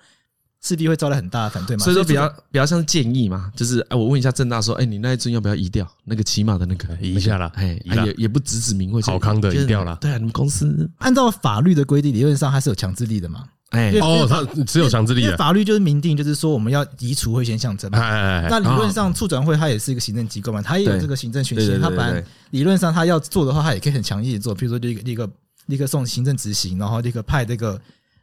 [0.61, 1.83] 势必会招来很大的反对嘛。
[1.83, 5.87] 所以说比较比较像是建议嘛，就是哎，我问一下正大说，哎，你那一尊要不要移掉？
[6.05, 13.43] 那个骑马的那个移 一下啦哎，也也不指指名讳，好康的移掉了对啊，你们公司按照法律的规定，理论上它是有强制力的嘛。
[13.71, 17.99] 哎哦，它只有强制力的，法律就是明定，就是说我们要移除危险象征嘛。
[17.99, 21.77] 哎哎哎，那理论上，促转会它也是一个行政机构嘛，它也有对这个行政权限。
[21.81, 25.29] 它本来理论上它要做的话，它也可以很强硬的做，比如说立刻立刻
[25.65, 27.77] 立刻送行政执行，然后立刻派这个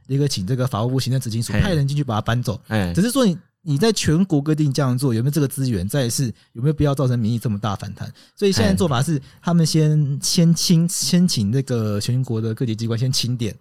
[0.06, 2.60] 立刻请这个法务部行政执行署派人进去把它搬走。
[2.68, 5.88] 哎只是说你你在全国各地这样做，有没有这个资源？
[5.88, 8.12] 再来是有没有必要造成民意这么大反弹？
[8.36, 13.56] 所以现在做法是，他们先先清先请那个全国的各级机关先清点，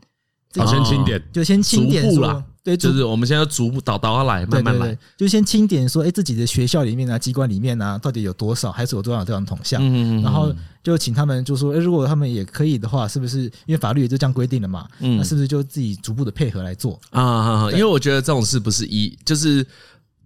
[0.55, 9.81] 好，先清点，就先清点啦，对，就是我们现在要逐步倒倒下来，对慢慢来对对。，就先清点说，哎，自己的学校里面啊、机关里面啊，到底有多少，还是有多少这样的铜像？
[9.83, 10.49] 嗯然后
[10.81, 14.87] 就请他们就说，哎，如果他们也可以的话，是不是因为法律也就这样规定了嘛？
[14.99, 16.97] 嗯那是不是就自己逐步的配合来做？
[17.09, 19.65] 啊因对为我觉得这种事不是一，就是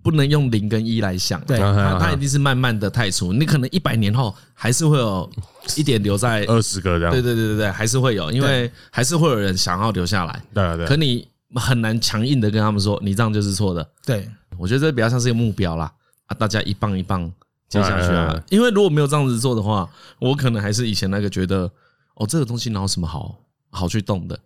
[0.03, 5.27] 不能用零跟一来想，对它它一定是慢慢的太除，你可能一百年后还是会有
[5.75, 15.91] 一点留在，二十个这样，对对对对对，还是会有，因为还是会有人想要留下来，对啊对啊可你很难强硬的跟他们说你这样就是错的，对，我觉得这比较像是一个目标啦，
[16.25, 17.31] 啊，大家一棒一棒
[17.69, 21.69] 接下去啊因为如果没有这样子做的话，我可能还是以前那个觉得，
[22.15, 23.37] 哦，这个东西哪有什么好
[23.69, 24.37] 好去动的，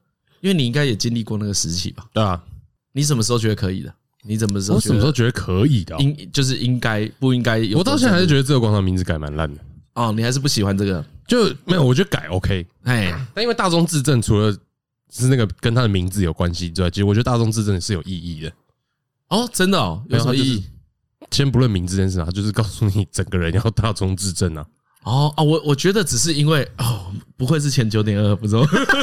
[0.42, 2.06] 因为你应该也经历过那个时期吧。
[2.14, 2.42] 对啊，
[2.92, 3.94] 你什么时候觉得可以的？
[4.24, 6.00] 你怎么时候我觉得什么时候觉得可以的哦？
[6.00, 7.80] 应就是应该不应该有？
[7.80, 9.60] 我到现在还是觉得得这个广场名字改蛮烂的，
[9.96, 11.04] 哦，你还是不喜欢这个？
[11.28, 14.56] 就没有，我觉得改 OK，哎，但因为大众自证除了
[15.12, 18.52] 是那个跟他的名字有关系之外，其实我觉得大众自证是有意义的。
[19.28, 20.64] 哦，真的哦，有什么意义？
[21.30, 24.66] 先不论名字这件事啊，就是告诉你整个人要大众自证啊。
[25.04, 28.62] 哦啊，我我觉得只是因为哦，不会是前九点二，不知道。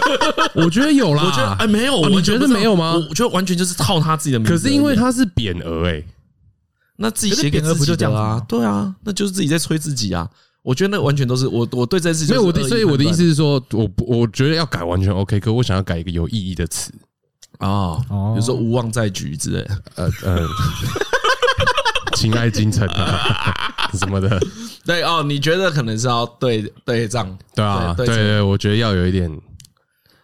[0.54, 4.52] 我觉得有啦，我觉得哎，没有，哦我觉得没有吗我我觉得完全就是套他自己的名字。
[4.52, 6.02] 可是因为他是匾额哎，
[6.96, 8.18] 那自己写匾额自己的不就这样子？
[8.18, 10.28] 啊对啊，那就是自己在吹自己啊。
[10.62, 16.92] 我觉得那完全都是我我对这件事情所以我所以我的意思是说，我我觉得要改完全 OK，可我想要改一个有意义的词，
[17.58, 19.82] 啊哦，哦比如说无望在举之类的。
[19.94, 20.46] 呃呃，
[22.16, 23.54] 情爱京城啊
[23.94, 24.38] 什么的，
[24.84, 29.38] 对哦，你觉得可能是要对对仗，对啊，对对我觉得要有一点，要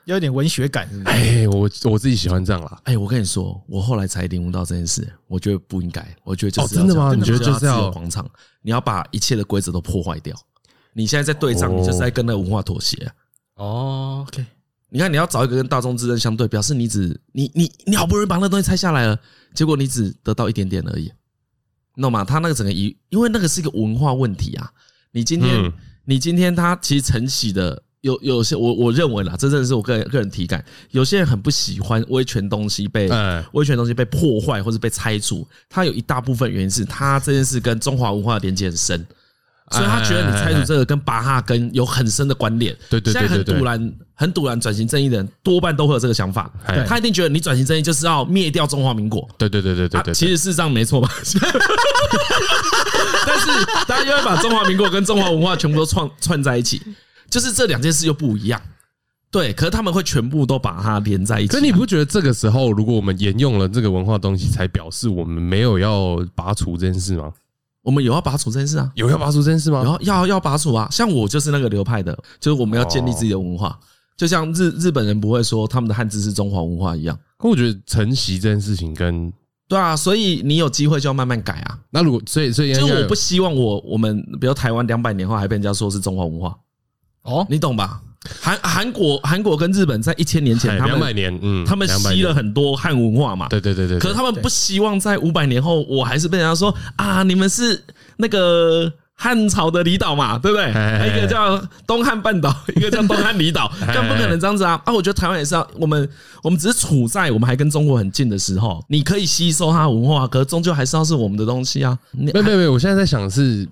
[0.04, 1.16] 有点文学感，是不是？
[1.16, 2.80] 哎，我我自己喜欢这样啦。
[2.84, 8.28] 哎，我跟你说，我后来才领悟到这件事，我觉得不应该，我觉得就是哦真的吗要这样你觉得就是要广场，
[8.62, 10.36] 你要把一切的规则都破坏掉。
[10.92, 13.14] 你现在在对仗，哦你就是在跟那个文化妥协啊。
[13.56, 14.44] 哦，OK，
[14.90, 19.18] 你看，你要找一个跟大众之争相对，表示你只你你你好不容易把那东西拆下来了，
[19.54, 21.10] 结果你只得到一点点而已，
[21.94, 22.24] 你懂吗？
[22.24, 24.70] 他那个整个一，因为那个是一个文化问题啊。
[25.12, 25.72] 你今天、嗯
[26.06, 39.06] 你今天他其实承袭的有有些我我认为啦，这真的是我个人个人体感，有些人很不喜欢威权东西被哎威权东西被破坏或者被拆除，他有一大部分原因是他这件事跟中华文化的连接很深。
[39.70, 42.76] 所以他觉得你拆除这个跟巴哈根有很深的关联。
[42.90, 49.26] 对对对现在很对对堵然、很堵然转型正义的人多半都会有这个想法哎，他一定觉得你转型正义就是要灭掉中华民国。
[49.38, 51.10] 对对对对对啊对，其实事实上没错吧？
[53.26, 56.82] 但是大家又会把中华民国跟中华文化全部都串串在一起，
[57.30, 58.60] 就是这两件事又不一样。
[59.30, 61.58] 对，可是他们会全部都把它连在一起啊。
[61.58, 67.32] 可你不觉得这个时候，如果我们沿用了这个文化东西，才表示我们没有要拔除这件事吗？
[67.82, 68.90] 我们有要拔除这件事啊？
[68.94, 69.82] 有要拔除这件事吗？
[69.82, 70.88] 然后要要拔除啊！
[70.90, 73.78] 像我就是那个流派的，就是我们要建立自己的文化，
[74.16, 77.18] 就像日日本人不会说他们的汉字是中华文化一样。
[77.36, 79.30] 可我觉得承袭这件事情跟
[79.68, 81.78] 对啊，所以你有机会就要慢慢改啊。
[81.90, 86.56] 那如果所以所以就是应该我不希望我我们比如台湾两百年后还被人家说是中华文化，
[87.24, 88.00] 哦，你懂吧？
[88.40, 93.48] 韩韩国韩国跟日本在一千年前，他两百们年，嗯，他们200吸了，很多汉文化嘛。
[93.48, 97.84] 对对对对，可是他们不希望在五百年后，我还是被人家说啊，你们是
[98.16, 100.72] 那个汉朝的离岛嘛，对不对？
[100.72, 104.80] 哎一个叫东汉半岛， 一个叫东汉离岛，哎更不可能这样子啊！
[104.86, 106.08] 啊，我觉得台湾也是啊，我们
[106.42, 111.98] 我们只是处在我们还跟中国很近的时候，你可以吸收它的文化，可是终究还是要是我们的东西啊。
[112.12, 113.68] 你没有没有没有，我现在在想的是，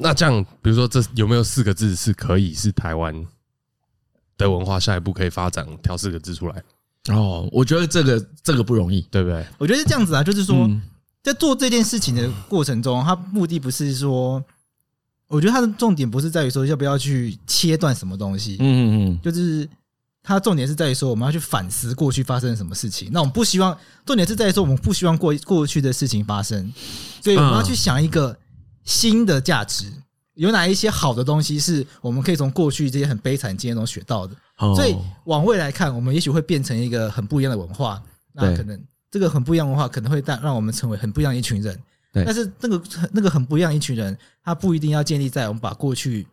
[0.00, 3.14] 那这样比如说这有没有四个字是可以是台湾
[4.38, 6.62] 的文化下一步可以发展，挑四个字出来，
[7.10, 9.02] 哦，我觉得这个这个不容易。
[9.10, 9.44] 对不对？
[9.58, 10.80] 我觉得是这样子啊，就是说嗯
[11.22, 14.42] 在做这件事情的过程中，他目的不是说
[15.28, 19.68] 我觉得它的重点不是在于说要不要去切断什么东西，嗯嗯嗯，就是
[20.22, 23.10] 它重点是在于说我们要去反思过去发生了什么事情。
[23.12, 26.72] 那我们不希望重点是在于说我们不希望过过去的事情发生，
[27.22, 28.34] 所以我们要去想一个
[28.90, 29.86] 新的价值，
[30.34, 34.34] 有哪一些好的东西是我们可以从过去这些很悲惨经验中学到的。
[34.58, 38.02] 哦所以往未来看，我们也许会变成一个很不一样的文化。
[38.32, 38.78] 那可能
[39.10, 41.78] 这个很不一样的文化，可能会带让我们成为很不一样一群人。
[42.12, 46.26] 对但是那个那个很不一样一群人，他不一定要建立在我们把过去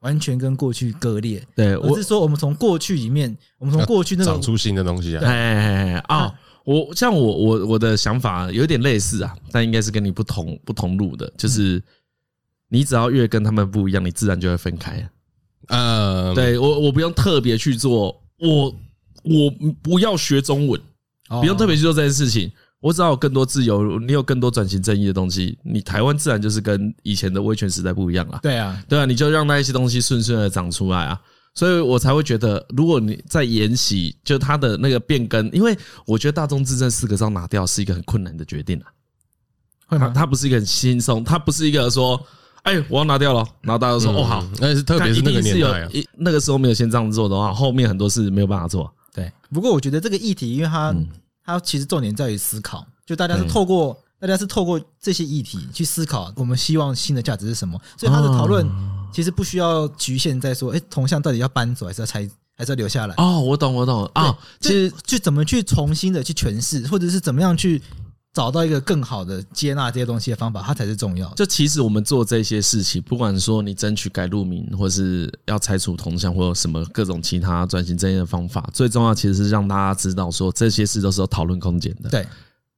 [0.00, 5.22] 完全跟过去割裂，对我是说我们从过去里面，我们从过去那个长出新的东西啊。
[5.24, 11.82] 哎哎哎哦，我像我我我的想法有点类似啊，但应该是跟你不同不同路的，就是
[12.70, 15.10] 你只要越跟他们不一样，你自然就会分开啊。
[15.68, 18.74] 呃，对我我不用特别去做，我
[19.24, 19.50] 我
[19.82, 20.80] 不要学中文，
[21.28, 22.50] 哦不用特别去做这件事情。
[22.80, 28.40] 我只要有更多自由，你有更多转型正义的东西，你台湾自然就是跟以前的威权时代不一样了。
[28.42, 31.20] 对啊，对啊，你就让那一些东西顺顺的长出来啊。
[31.52, 38.86] 所以我才会觉得，如果你在沿袭，就它的那个变更，因为我觉得大众自证四个字要拿掉是一个很困难的决定啊。
[39.86, 40.10] 会吗？
[40.14, 42.18] 它不是一个很轻松，它不是一个说，
[42.62, 48.92] 哎，我要拿掉了，然后大家都说，哦好，嗯，那是特别是那个年代啊，一那个时候没有先这样做的话，后面很多事没有办法做。
[49.14, 49.30] 对。
[49.52, 51.08] 不过我觉得这个议题，因为它嗯
[51.44, 57.80] 它其实重点在于思考，就大家是透过大家是透过这些议题去思考，我们希望新的价值是什么。
[57.96, 58.68] 所以它的讨论
[59.12, 63.14] 其实不需要局限在说，哎，铜像到底要搬走还是要拆，还是要留下来？
[63.16, 64.36] 哦，我懂，我懂啊。
[64.60, 67.82] 其其实就怎么去重新的去诠释，或者是怎么样去
[68.32, 71.34] 找到一个更好的接纳这些东西的方法，它才是重要的。
[71.34, 82.24] 就其实我们做这些事情，不管说你争取改路名，或是要拆除铜像，或者什么各种其他转型正义的方法，最重要其实是让大家知道说这些事都是有讨论空间的。，对，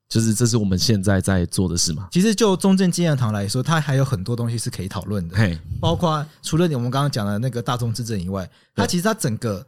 [0.08, 2.08] 就是这是我们现在在做的事嘛。
[2.10, 9.64] 其实就中正纪念堂来说，它还有很多东西是可以讨论的，嘿，包括除了我们刚刚讲的那个大众之政以外，它其实它整个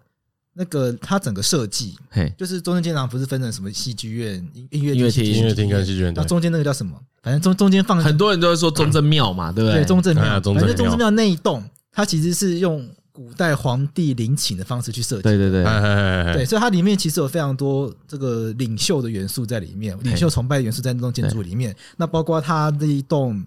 [0.54, 6.96] 那个它整个设计，嘿，就是中正纪念堂不是分成什么戏剧院、音音乐音乐厅音乐厅跟戏剧院对，那中间那个叫什么？
[7.22, 9.80] 反正中中间放很多人都会说中正庙嘛，对不对？
[9.80, 15.30] 对中正哎庙，反正中正庙那一栋，它其实是用古代皇帝陵寝的方式去设计的。
[15.30, 21.74] 对对对，对，所以它里面其实有非常多这个领袖的元素在里面，领袖崇拜的元素在那栋建筑里面。
[21.96, 23.44] 那包括它这一栋，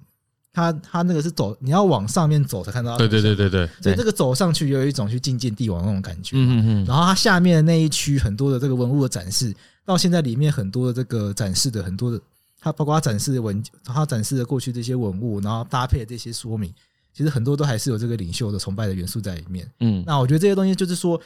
[0.57, 2.97] 它它那个是走，你要往上面走才看到。
[2.97, 6.35] 对对对对对，所以这个走上去有一种去觐见帝王那种感觉。
[6.35, 9.53] 嗯嗯嗯，然后它下面的那一区很多的这个文物的展示，
[9.85, 12.19] 到现在里面很多的这个展示的很多的，
[12.59, 16.73] 它包括它展示的文，它展示的过去这些文物，然后搭配的这些说明，
[17.13, 19.69] 其实很多都还是有这个领袖的崇拜的元素在里面。
[19.81, 21.21] 嗯，那我觉得这些东西就是说，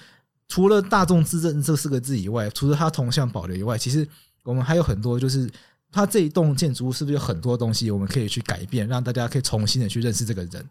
[0.50, 4.06] 除了大众自证这四个字以外，除了它铜像保留以外，其实
[4.44, 5.50] 我们还有很多就是。
[5.92, 10.66] 它这一栋建筑物是不是有很多东西我们可以去改变，让大家可以重新的去认识这个人？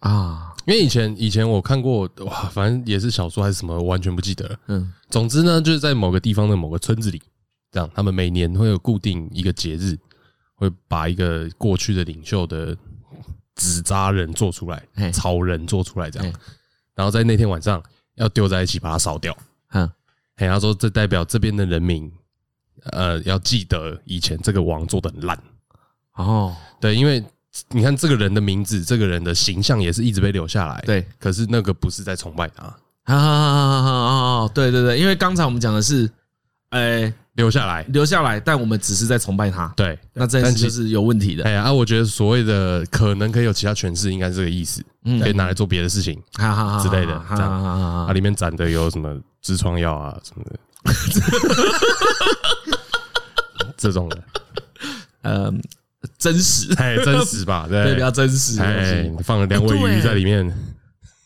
[0.00, 4.48] 啊，因为以前以前我看过哇，反正也是小说还是什么，我完全不记得。
[4.48, 4.58] 了。
[4.66, 4.92] 嗯。
[5.08, 7.20] 总之呢，就是在某个地方的某个村子里，
[7.70, 9.96] 这样他们每年会有固定一个节日，
[10.54, 12.76] 会把一个过去的领袖的
[13.56, 16.32] 纸扎人做出来嘿，草人做出来这样，
[16.94, 17.82] 然后在那天晚上
[18.14, 19.36] 要丢在一起把它烧掉。
[19.68, 19.90] 哼，
[20.36, 22.10] 嘿，他说这代表这边的人民，
[22.92, 25.38] 呃，要记得以前这个王做的很烂。
[26.14, 27.24] 哦，对，因为
[27.70, 30.82] 你看这个人的名字，这个人的形象也是一直被留下来。
[30.86, 32.64] 对，可是那个不是在崇拜他，
[33.04, 34.48] 啊啊啊！
[34.54, 36.10] 对对对，因为刚才我们讲的是，
[36.70, 37.82] 哎，留下来。
[37.88, 41.44] 留下来，但我们只是在崇拜他，对，那这件事就是有问题的。
[41.44, 46.20] 哎呀，啊，我觉得所谓的可能可以有其他诠释，应该是这个意思，嗯可以拿来做别的事情。
[46.34, 50.58] 哈哈哈之类的哈这样哈哈哈啊，里面展的有什么痔疮药啊什么的，
[53.76, 54.22] 这种人，
[55.22, 55.52] 呃，
[56.18, 57.66] 真实，哎，真实吧？
[57.72, 60.52] 对，比，较真实的哎东西。，放了两尾鱼在里面，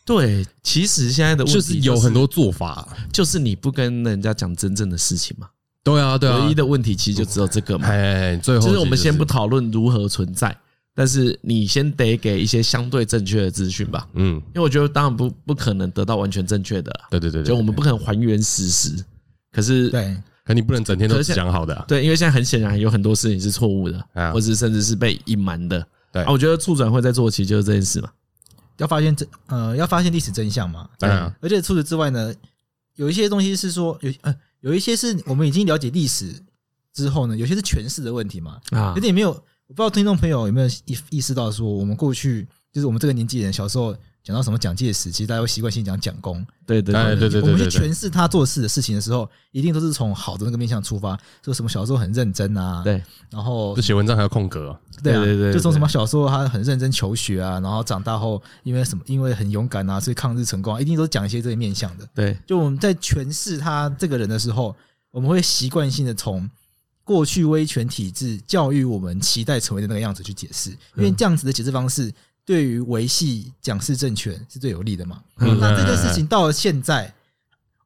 [0.04, 2.86] 对，其实现在的问题就是有很多做法。
[3.12, 5.48] 就是你不跟人家讲真正的事情嘛。
[5.82, 7.88] 对啊，对啊唯一，的问题其实就只有这个嘛。
[7.88, 10.56] 哎，最后就是我们先不讨论如何存在，
[10.94, 14.06] 但是你先得给一些相对正确的资讯吧。
[14.14, 19.04] 嗯，因为我觉得当然不不可能得到完全正确的对对对，就我们不可能还原事实。
[19.54, 25.86] 可是对，可你不能整天都是讲好的啊，对，因为现在很显然有很多事情是错误的，啊或者甚至是被隐瞒的。
[26.12, 28.10] 对啊，我觉得促转会在做，其实就是这件事嘛。
[28.78, 30.88] 要发现真呃要发现历史真相嘛。
[30.98, 32.34] 当然啊而且除此之外呢，
[32.96, 36.34] 有一些东西是说有呃有一些是我们已经了解历史
[36.92, 38.60] 之后呢，有些是诠释的问题嘛。
[38.70, 46.44] 啊有，点没有，我不知道听众朋友有没有意意识到说，我们过去就是我们这个年纪人小时候讲到什么蒋介石，其实大家会习惯性讲蒋公。
[46.66, 51.14] 对对对对对我们去诠释他做事的事情的时候，一定都是从好的那个面向出发，
[51.44, 54.70] 说什么小时候很认真啊，对，然后就写文章还要空格。
[54.70, 62.08] 啊，对啊，对对对就从什么小时候他很认真求学啊，然后长大后因为什么，因为很勇敢啊，所以抗日成功啊，一定都是讲一些这些面向的。
[62.14, 62.34] 对。
[62.46, 64.74] 就我们在诠释他这个人的时候，
[65.10, 66.48] 我们会习惯性的从
[67.04, 72.10] 过去威权体制教育我们期待成为的那个样子去解释，因为这样子的解释方式
[72.44, 75.22] 对于维系蒋氏政权是最有利的嘛。
[75.38, 77.12] 嗯那这件事情到了现在，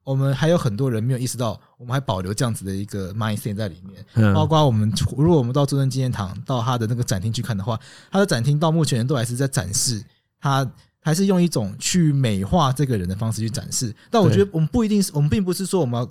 [0.04, 4.04] 我们还有很多人没有意识到，我们还保留这样子的一个 mindset 在里面。
[4.14, 7.78] 嗯包括我们，如果我们到中正纪念堂到他的那个展厅去看的话，
[8.11, 10.04] 他的展厅到目前都还是在展示
[10.40, 10.70] 他。
[11.00, 16.06] 还是用一种去美化这个人的方式去展示，但我觉得我们不一定是，我们并不是说我们要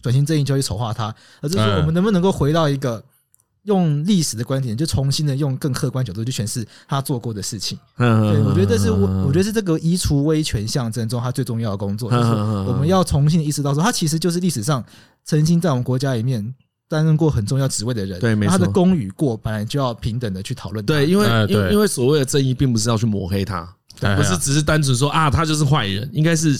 [0.00, 3.04] 转型正义就要去丑化他，而是说嗯我们能不能够回到一个
[3.64, 7.78] 用历史的观点，就重新的用更客观角度去诠释他做过的事情。
[7.98, 14.82] 嗯对，我觉得这是我，我觉得是这个移除威权象征中他最重要的工作，就是我们要重新意识到说，他其实就是历史上
[15.24, 16.54] 曾经在我们国家里面
[16.88, 20.84] 担任过很重要职位的人，对没错他的功与过本来就要平等的去讨论。
[20.84, 23.62] 对，因为因为因为所谓的正义，并不是要去抹黑他，
[24.16, 26.58] 不是只是单纯说啊，他就是坏人，应该是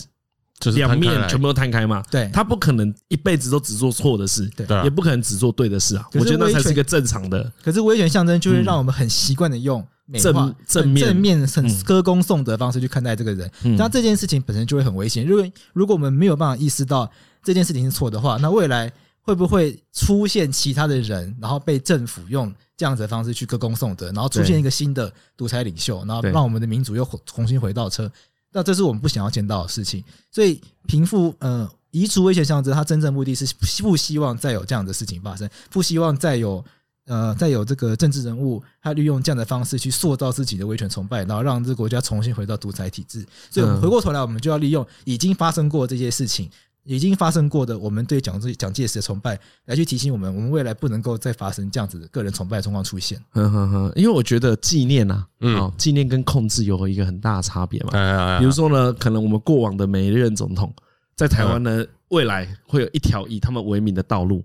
[0.61, 2.01] 就是两面全部都摊开嘛。
[2.09, 6.07] 对他不可能一辈子都只做错的事，对也不可能只做对的事啊。
[6.13, 7.51] 我觉得那才是一个正常的。
[7.61, 9.85] 可是威权象征就会让我们很习惯的用
[10.21, 15.25] 正正面正面、很嗯歌功颂德的方式去看待这个人，嗯那这件事情本身就会很危险。
[15.25, 17.09] 如果如果我们没有办法意识到
[17.43, 18.91] 这件事情是错的话，那未来
[19.21, 28.11] 会不会出现其他的人，然后被政府用这样子的方式去歌功颂德，然后出现一个新的独裁领袖，然后让我们的民主又重新回到车？
[28.51, 30.03] 那这是我们不想要见到的事情。
[30.31, 33.45] 所以贫富呃移除威胁象征，它真正目的是
[33.83, 36.63] 不希望再有这样的事情发生，不希望再有
[37.05, 43.25] 呃再有这个政治人物他利用这样的方式去塑造自己的威权崇拜，然后让这个国家重新回到独裁体制。
[43.49, 46.49] 所以，我们嗯回过头来，我们就要利用已经发生过这些事情。
[46.83, 53.23] 已经发生过的，我们对蒋介蒋介石的崇拜，来去提醒我们，我们未来不能够再发生这样子的个人崇拜的状况出现。
[53.29, 55.55] 哼哼哼，因为我觉得纪念啊，嗯。
[55.57, 57.89] 哦，纪念跟控制有一个很大的差别嘛。
[57.93, 60.73] 哎哎哎比如说呢，可能我们过往的每一任总统，
[61.15, 64.43] 在台湾呢，未来会有一条以他们为名的道路，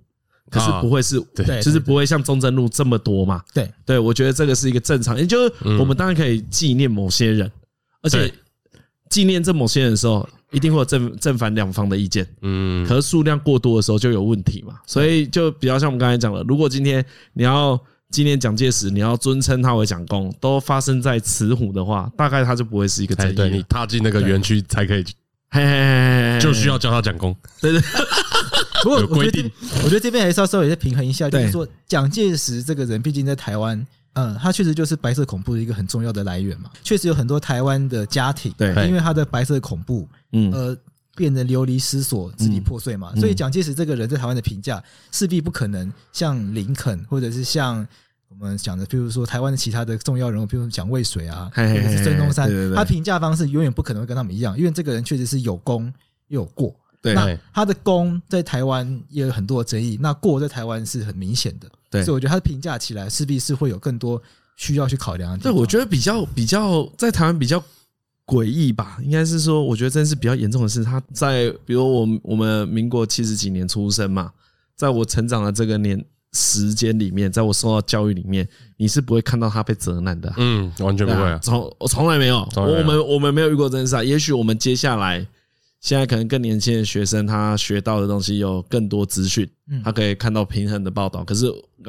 [0.51, 1.63] 可是不会是，对。
[1.63, 3.43] 就是不会像中正路这么多嘛。
[3.55, 5.79] 对，对，我觉得这个是一个正常，也就是嗯。
[5.79, 7.51] 我们当然可以纪念某些人，
[8.03, 8.35] 而且对
[9.09, 12.27] 纪念这某些人的时候，一定会有正正反两方的意见。
[12.43, 17.79] 嗯，可是数量过多的时候就有问题嘛，所以就比较像我们刚才讲的，如果今天你要
[18.11, 23.45] 纪念蒋介石，你要尊称他为蒋公，都发生在慈湖的话，大概他就不会是一个正义了。
[23.47, 25.05] 哎对你踏进那个园区才可以，
[25.51, 27.81] 嘿嘿嘿嘿嘿就需要叫他蒋公，对对。
[28.83, 29.51] 不过有规我觉得这，
[29.85, 33.85] 我觉得这边还是要稍微再平衡一下，就是说蒋介石这个人，毕竟在台湾，
[34.17, 36.71] 嗯，他确实就是白色恐怖的一个很重要的来源嘛。
[36.83, 40.77] 确实有很多台湾的家庭，对因为他的白色恐怖，嗯呃，
[41.15, 43.13] 变得流离失所、支离破碎嘛。
[43.15, 47.87] 嗯所以蒋介石这个人在台湾的评价，势必不可能像林肯或者是像。
[48.29, 55.91] 我们讲的，譬如说台湾的其他的重要人物，譬如说蒋渭水啊，或嘿嘿嘿者是孙中山对对，对他评价方式永远不可能会跟他们一样，因为这个人确实是有功
[56.27, 56.75] 又有过。
[57.01, 64.21] 对那他的功在台湾也有很多的争议，那过在台湾是很明显的，对所以我觉得他的评价起来势必是会有更多
[64.57, 67.63] 需要去考量的对，我觉得比较比较在台湾比较
[68.27, 74.33] 诡异吧，应该是说，我觉得真是比较严重的是，他在比如我们我们民国七十几年出生嘛，
[74.75, 80.35] 在我成长的这个年时间里面，在我受到教育里面，你是不会看到他被责难的啊。
[80.39, 84.03] 嗯，完全不会从我从来没有，从来没有我们我们没有遇过这件事啊。
[84.03, 85.25] 也许我们接下来
[85.87, 91.23] 现在可能更年轻的学生，他学到的东西有更多资讯嗯，他可以看到平衡的报道。
[91.23, 91.47] 可是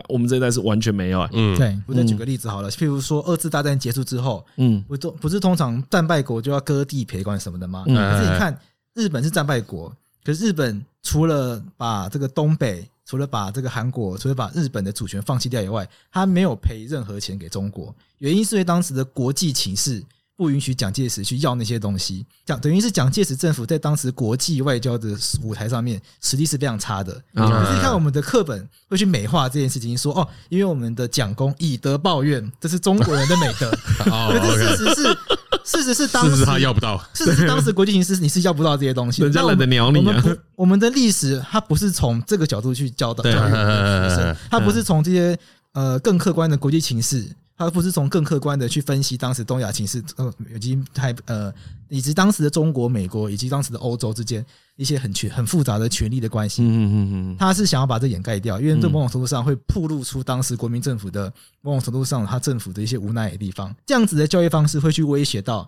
[0.08, 1.28] 我们这一代是完全没有啊。
[1.34, 7.86] 嗯，对，我再举个例子好了，譬如说二次大战结束之后，嗯不都不是通常战败国就要割地赔款什么的吗？
[7.88, 8.56] 嗯可是你看
[8.94, 9.92] 日本是战败国，
[10.24, 17.96] 可是日本除了把这个东北，除了把这个韩国，除了把日本的主权放弃掉以外，他没有赔任何钱给中国。
[18.20, 20.04] 原因是因为当时的国际情势
[20.38, 27.12] 不允许蒋介石去要那些东西，蒋等于是蒋介石政府在当时国际外交的舞台上面实力是非常差的。
[27.34, 33.68] 啊可是你看我们的课本会去美化这件事情，说哦，因为我们的蒋公以德报怨，这是中国人的美德。
[34.12, 35.18] 哦可是事实是，
[35.66, 37.04] 事实是当时他要不到？
[37.16, 45.36] 事实是当时国际形势你是要不到这些东西，人家懒得鸟你啊我们不，我们的历史它不是从这个角度去教导学嗯生，它不是从这些
[45.74, 47.28] 呃更客观的国际情势，
[47.58, 51.52] 它不是从更客观的去分析当时东亚情势，呃，以及台呃
[51.90, 54.46] 以及当时的中国、美国以及当时的欧洲之间
[54.76, 56.62] 一些很权很复杂的权力的关系。
[56.62, 63.76] 嗯嗯嗯他是想要把这掩盖掉，因为这某种程度上会暴露出当时国民政府的某种程度上他政府的一些无奈的地方。
[63.88, 65.68] 这样子的教育方式会去威胁到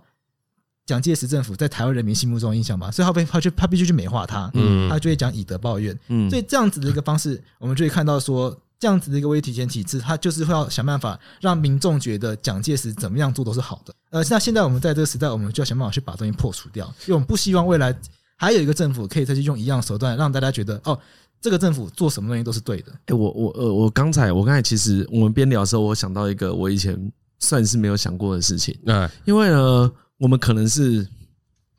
[0.85, 13.93] 蒋介石政府在台湾人民心目中的印象嘛，所以他被他就他必须去美化他，嗯他就会讲以德报怨，嗯所以这样子的一个方式，我们就会看到说，这样子的一个威体前体制，它就是会要想办法让民众觉得蒋介石怎么样做都是好的。
[14.11, 17.93] 呃，那现在我们在这个时代，我们就要想办法去把东西破除掉，因为我们不希望未来
[18.37, 20.97] 还有一个政府可以再去用一样的手段让大家觉得，哦，
[21.41, 22.91] 这个政府做什么东西都是对的。
[23.07, 26.97] 哎、我我呃，我刚才我刚才其实我们边聊的时候，我想到一个我以前
[27.39, 31.05] 算是没有想过的事情，嗯，因为呢，我们可能是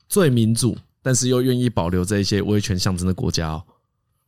[0.07, 3.63] 最民主，但是又愿意保留这一些威权象征的国家哦。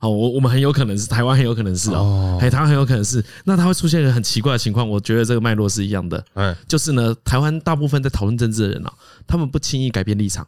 [0.02, 8.92] 好，我我们很有可能是台湾，很有可能是哦台湾很有可能是，那它会出现一个很奇怪的情况，我觉得这个脉络是一样的，哎，就是呢，台湾大部分在讨论政治的人啊，
[9.28, 10.44] 他们不轻易改变立场。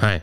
[0.00, 0.20] 哎，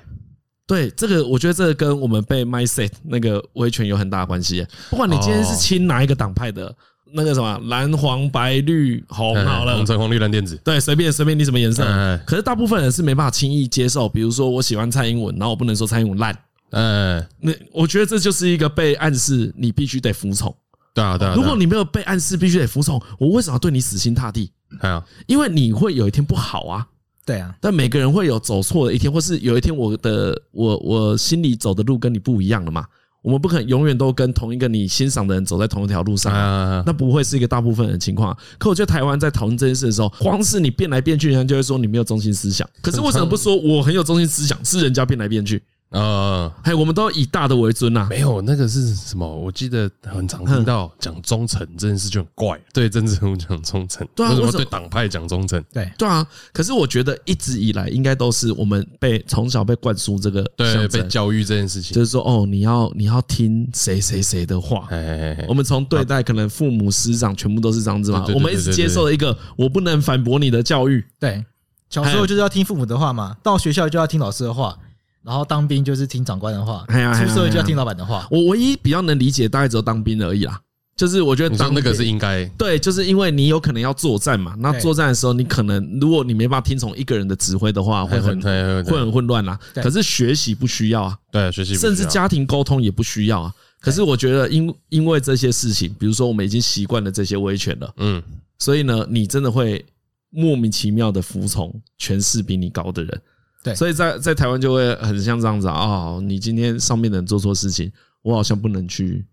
[0.67, 4.67] 对这个，我觉得这个跟我们被 mindset 那个维权有很大的关系。
[4.89, 6.75] 不管你今天是亲哪一个党派的，
[7.13, 12.21] 那个什么蓝黄白绿红好了红，橙黄绿蓝靛紫，对，随便随便你什么颜色哎。
[12.27, 16.37] 可是大部分人是没办法轻易接受，比如说我喜欢蔡英文，然后我不能说蔡英文烂。
[16.73, 20.53] 哎，那我觉得这就是一个被暗示你必须得服从。
[20.93, 24.51] 对啊，对啊，如果你没有被暗示必须得服从，我为什么要对你死心塌地？
[24.79, 26.87] 哎呀，因为你会有一天不好啊。
[27.25, 32.85] 对啊，但每个人会有走错的一天，或是有一天我的我我心里走的路跟你不一样了嘛？
[33.21, 38.37] 我们不可能永远都跟同一个你欣赏的人走在同一条路上啊、啊，那不会是一个大部分人的情况啊。
[38.57, 42.69] 可我觉得台湾在讨论这件事的时候，光是你变来变去，人家就会说你没有中心思想。
[42.81, 44.59] 可是为什么不说我很有中心思想？
[44.65, 45.63] 是人家变来变去，
[45.93, 48.07] 啊，嘿，我们都以大的为尊呐。
[48.09, 49.27] 没有，那个是什么？
[49.27, 55.63] 我记得很常听到讲忠诚这件事就很怪，对政治人物讲忠诚，为什么对啊为什么对党派讲忠诚？
[55.71, 68.21] 对，对啊，可是我觉得一直以来应该都是我们被从小被灌输这个对，被教育这件事情，就是说哦，你要你要听谁谁谁的话，哎哎哎我们从对待可能父母师长全部都是这样子嘛。
[68.21, 71.45] 对对，对我们一直接受了一个我不能反驳你的教育，对，
[71.87, 74.75] 小时候就是要听父母的话嘛，到学校就要听老师的话，
[75.23, 78.27] 然后当兵就是听长官的话，出社会就要听老板的话。
[78.29, 80.59] 我唯一比较能理解，大概只有当兵而已啦。
[80.95, 89.57] 就是我觉得当那个是应该，对，就是因为你有可能要作战嘛，那作战的时候，你可能如果你没办法听从一个人的指挥的话，会很会会很混乱啦。
[89.73, 93.51] 可是学习不需要啊，对学习不需要，甚至家庭沟通也不需要啊。
[93.79, 98.21] 可是我觉得因因为这些事情，比如说我们已经习惯了这些威权了，嗯，
[98.59, 99.83] 所以呢，你真的会
[100.29, 103.21] 莫名其妙的服从权势比你高的人。
[103.63, 103.73] 对。
[103.73, 107.91] 所以在在台湾就会很像这样子啊，哦，你今天上面的人做错事情，
[108.21, 109.25] 我好像不能去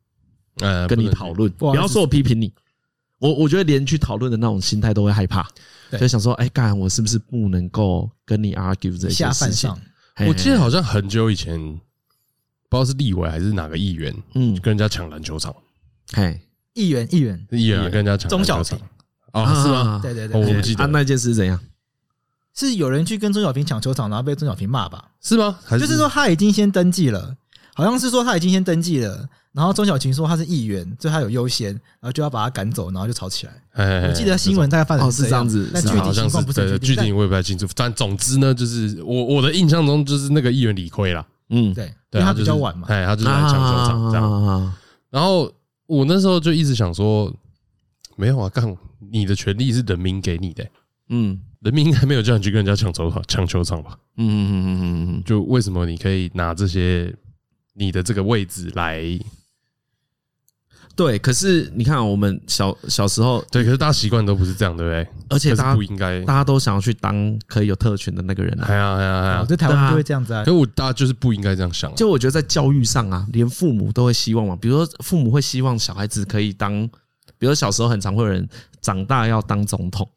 [0.60, 2.52] 呃，跟你讨论，不要说我批评你，
[3.18, 5.46] 我我觉得连去讨论的那种心态都会害怕，
[5.98, 9.74] 就想说，哎，干我是不是不能够跟你 argue 这些事情？
[10.26, 11.58] 我记得，好像很久以前，
[12.68, 15.54] 不知道是立委还是哪个议员，嗯，跟人家抢篮球场，
[16.12, 16.38] 嘿，
[16.74, 18.78] 议员议员，议员啊跟人家抢钟小篮球场。
[18.78, 18.88] 平，
[19.32, 19.78] 哦，是吗？
[19.78, 20.84] 啊对对对对，哦我不记得。
[20.84, 21.58] 啊，那件事是怎样？
[22.54, 25.04] 是有人去跟钟小平抢球场，然后被钟小平骂吧？
[25.20, 25.58] 是吗？
[25.64, 27.36] 还就是说他已经先登记了，
[27.74, 33.52] 好像是说他已经先登记了，然后钟小平说他是议员，所以他有优先，然后就要把他赶走，然后就吵起来。
[33.72, 42.86] 哎，我记得新闻大概发展哦是这样子但是好像具体情况不确定具体我也不太清楚，但总之呢，就是我我的印象中就是那个议员理亏了，嗯，对，因为他比较晚嘛。
[42.90, 44.74] 哎，他就是来抢球场这样。
[45.10, 45.50] 然后
[45.86, 47.32] 我那时候就一直想说，
[48.16, 48.76] 没有啊，干
[49.12, 50.64] 你的权利是人民给你的、
[51.10, 53.98] 嗯人民应该没有叫你去跟人家抢球场抢球场吧？
[54.16, 57.14] 嗯嗯嗯嗯嗯，就为什么你可以拿这些
[57.74, 59.02] 你的这个位置来？
[60.96, 61.18] 对。
[61.18, 65.06] 可是你看啊，我们小小时候，对，可是大家习惯都不是这样，对不对？
[65.28, 66.22] 而且大家不应该。
[66.24, 68.66] 大家都想要去当可以有特权的那个人啊。
[68.66, 69.40] 哎呀哎呀哎呀！
[69.42, 70.54] 哦在台湾就会这样子啊可。
[70.54, 71.94] 我大家就是不应该这样想啊。
[71.94, 76.88] 就我觉得在教育上啊，连父母都会希望嘛，比如说父母会希望小孩子可以当，
[77.38, 78.48] 比如说小时候很常会有人
[78.80, 80.08] 长大要当总统，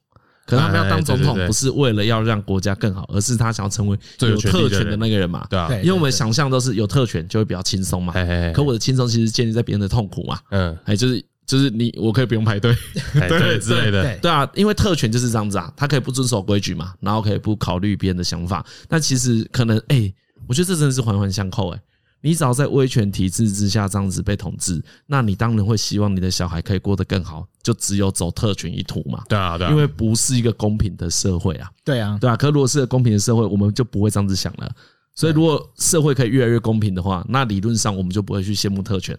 [0.45, 5.45] 可是他们要当总统不是为了要让国家更好，而是他想要成为最有特权的那个人嘛。
[5.49, 8.13] 对啊，因为我们想象都是有特权就会比较轻松嘛，
[8.53, 12.75] 可我的轻松其实建立在别人的痛苦嘛，嗯，哎，就是就是你我可以不用排队，
[13.19, 18.65] 哎对之类的，对对啊，因为特权就是这样子啊，他可以不遵守规矩嘛，然后可以不考虑别人的想法。
[18.87, 20.11] 但其实可能，哎、
[20.47, 21.79] 我觉得这真的是环环相扣、哎，
[22.25, 29.21] 你只要在威权体制之下这样子被统治，那你当然会希望你的小孩可以过得更好，就只有走特权一途嘛。
[29.27, 32.37] 对啊对啊，因为不是一个公平的社会啊，对啊，对啊。
[32.37, 34.73] 可如果是个公平的社会，我们就不会这样子想了。
[35.13, 39.15] 所以，如果社会可以越来越公平的话，那理论上我们就不会去羡慕特权，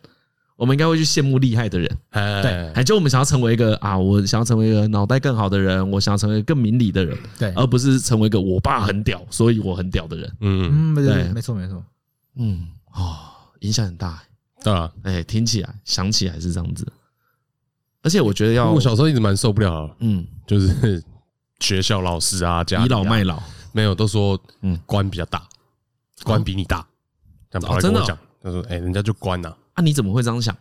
[0.56, 1.98] 我们应该会去羡慕厉害的人。
[2.10, 10.32] 哎对哎，就我们想要成为一个啊，我想要成为一个脑袋更好的人，我想要成为一个更明理的人，对，而不是成为一个我爸很屌，所以我很屌的人。
[10.40, 11.80] 嗯，对没错没错。
[12.36, 13.16] 嗯，哦，
[13.60, 14.22] 影响很大。
[14.62, 14.90] 对啊。
[15.02, 16.90] 哎，听起来想起来是这样子，
[18.02, 21.02] 而且我觉得要我小时候一直蛮受不了，嗯就是
[21.60, 23.42] 学校老师啊，家倚老卖老，
[23.72, 25.46] 没有都说嗯嗯官比较大，
[26.24, 26.86] 官比你大，
[27.50, 30.56] 这样跑来真的哦跟我讲，他说哎，人家就官呐，啊，你怎么会这样想？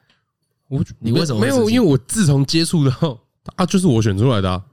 [0.69, 1.69] 我你为什么没有？
[1.69, 3.19] 因为我自从接触到
[3.55, 4.63] 啊，就是我选出来的啊，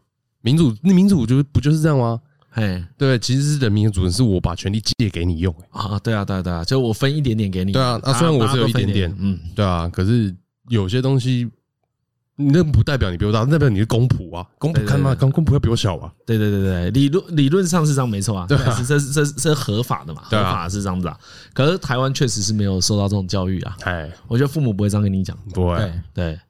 [0.40, 2.20] 民主那民主就不就是这样吗？
[2.51, 2.84] 嘿。
[2.98, 7.72] 对，其实是人民的主人，是我把权力借给你用、欸啊，对啊，对啊，对啊，就我分一点点给你。
[7.72, 10.34] 对啊啊虽然我是有一点点嗯，对啊，可是
[10.68, 11.51] 有些东西，
[12.36, 15.20] 那不代表你比我大，那代表你是公仆啊，公仆看嘛，对。
[15.20, 21.18] 公公仆要比我小啊，对对对对，理论理论上是这样没错啊，对这是这是合法的嘛，合法是这样子啊。
[21.53, 26.40] 可是台湾确实是没有受到这种教育啊，哎，我觉得父母不会这样跟你讲，不会，对，对，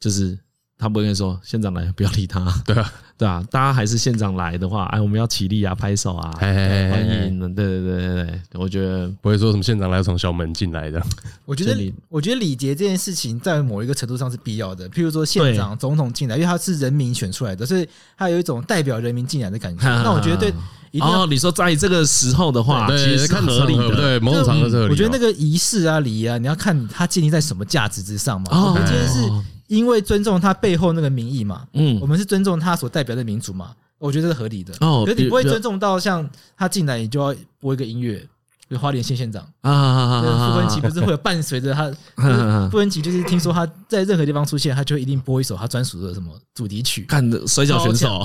[0.00, 0.38] 就是
[0.78, 11.02] 他不会跟你说县长来不要理他， 对啊，对啊，大家还是县长来的话，哎，我们要起立啊，拍手啊，欢哎迎，对对对对对，我觉得不会说什么县长来从小门进来的，
[11.44, 14.88] 我觉得我觉得礼节这件事情在某一个程度上是必要的。
[14.90, 19.84] 譬如说县长、 总统进来，因为他是人民选出来的，所以他有一种代表人民进来的感觉。
[19.84, 20.48] 那我觉得对，
[20.92, 24.88] 一定要哦，你说在这个时候的话，其实是看合理的，对，某种场合是合。
[24.88, 28.46] 我觉得那个仪式啊、礼仪啊，你要看它建立在什么价值之上嘛。
[28.52, 29.28] 哦我们今天是
[29.68, 31.98] 因为尊重他背后那个民意嘛，嗯。
[32.00, 34.74] 我们是尊重他所代表的民族嘛，我觉得这是合理的。
[34.80, 38.16] 哦可是你不会尊重到像他进来，你就要播一个音乐，
[38.68, 41.90] 比如花莲县县长，啊啊那啊，傅文琪不是会有伴随着他，
[42.70, 47.04] 傅文琪就是听说他在任何地方出现，他就一定播一首他专属的什么主题曲。
[47.08, 48.22] 看 的水饺选手，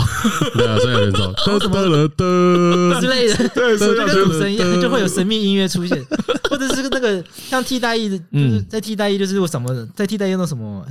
[0.56, 6.06] 对啊，所以有人走，得得了得之类的，对就跟赌神一样，就会有神秘音乐出现，
[6.50, 10.86] 或者是那个像替代役的，就是在替代役就是有什么在替代役那什么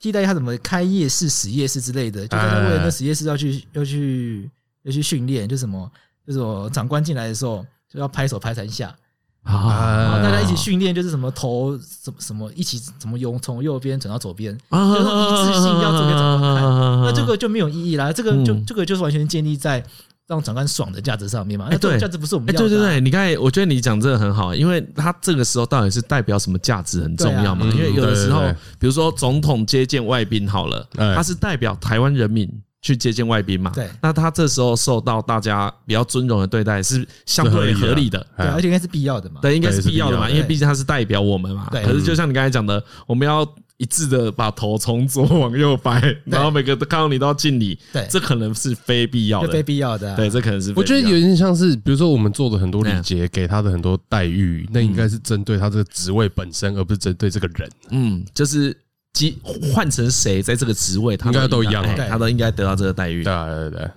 [0.00, 4.50] 替代他怎么开夜市、实夜市之类的，就是他为了那实夜市要去要去
[4.84, 5.90] 要去训练，就什么
[6.26, 8.94] 就是我长官进来的时候就要拍手拍三下，
[9.42, 10.22] 啊。
[10.22, 18.12] 大家一起训练，就是什么头什么什么一起怎么用从右边转到左边，啊就是一致性要这边怎么看，那那这个就没有意义啦。
[18.12, 18.64] 这个就嗯。
[18.66, 19.84] 这个就是完全建立在
[20.28, 21.64] 让长官爽的价值上面嘛。
[21.64, 22.68] 哎那这种对价值不是我们哎，要的啊。
[22.68, 27.66] 对对对，你刚才我觉得你讲这个很好，因为他这个时候到底是代表什么价值很重要嘛？
[27.74, 28.42] 因为有的时候
[28.78, 32.48] 比如说总统接见外宾好了，哎他是代表台湾人民
[32.82, 33.72] 去接见外宾嘛？
[33.74, 38.18] 对那他这时候受到大家比较尊重的对待是相对合理的。
[38.36, 39.40] 对，哎而且应该是必要的嘛。
[39.40, 41.68] 对，应该是必要的嘛，因为毕竟他是代表我们嘛。
[41.70, 43.44] 对可是就像你刚才讲的，我们要
[43.78, 49.62] 一致的把头从左往右摆，然后每个都看到你都要敬礼，对这可能是非必要的非。
[49.62, 50.16] 必要的啊。
[50.16, 57.70] 对，这可能是非我觉得有点像是，比如说我们做的很多礼节，给他的很多待遇，那应该是针对他这个职位本身，而不是针对这个人。
[57.90, 58.76] 嗯，就是
[59.12, 59.38] 即
[59.72, 63.32] 换成谁在这个职位，他应该都一样他都应该得到这个待遇对。
[63.32, 63.90] 啊，对对，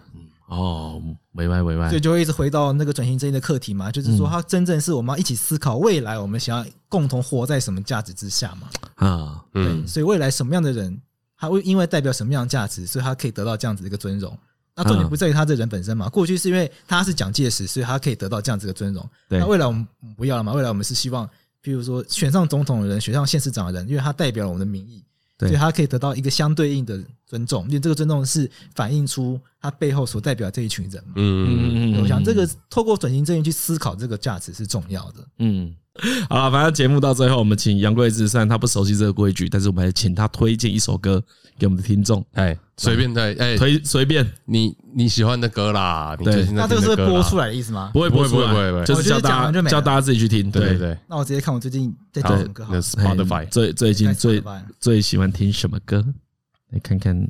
[0.47, 1.01] 哦，
[1.33, 8.69] 委外委外所以，就会一直回到那个转型正义的课题嘛，就是嗯说，它真正是我们要一起思考未来，我们想要共同活在什么价值之下嘛。
[8.95, 10.99] 啊，对，嗯，所以未来什么样的人，
[11.37, 14.37] 他会因为代表什么样的价值，所以他可以得到这样子的一个尊荣。
[14.75, 19.09] 那重点嗯不在于他这人本身嘛，过去是因为他是蒋介石，所以他可以得到这样子的尊荣。
[19.27, 20.53] 对那未来我们不要了嘛？
[20.53, 21.29] 未来我们是希望，
[21.61, 25.03] 比如说选上总统的人，选上县市长的人，因为他代表了我们的民意，
[25.37, 31.13] 对所以他可以得到一个相对应的尊重，因为这个尊重是反映出他背后所代表这一群人嘛。
[31.15, 35.25] 嗯嗯，我想这个透过转型正义去思考这个价值是重要的。
[35.37, 35.75] 嗯，
[36.29, 41.21] 好了，反正节目到最后，我们请杨贵志，虽然他不熟悉这个规矩，但是我们还请他推荐一首歌
[41.59, 46.43] 给我们的听众，哎，随便在哎，推随便，你你喜欢的歌啦，你对。
[46.51, 47.91] 那这个是播出来的意思吗？
[47.93, 50.69] 不会不会不会不会就是叫大家叫大家自己去听，对。
[50.69, 52.73] 对对，那我直接看我最近在听什么歌好。
[52.73, 52.81] 了。
[52.81, 54.43] Spotify 哎最最近最
[54.79, 56.03] 最喜欢听什么歌？
[56.71, 57.27] 来看看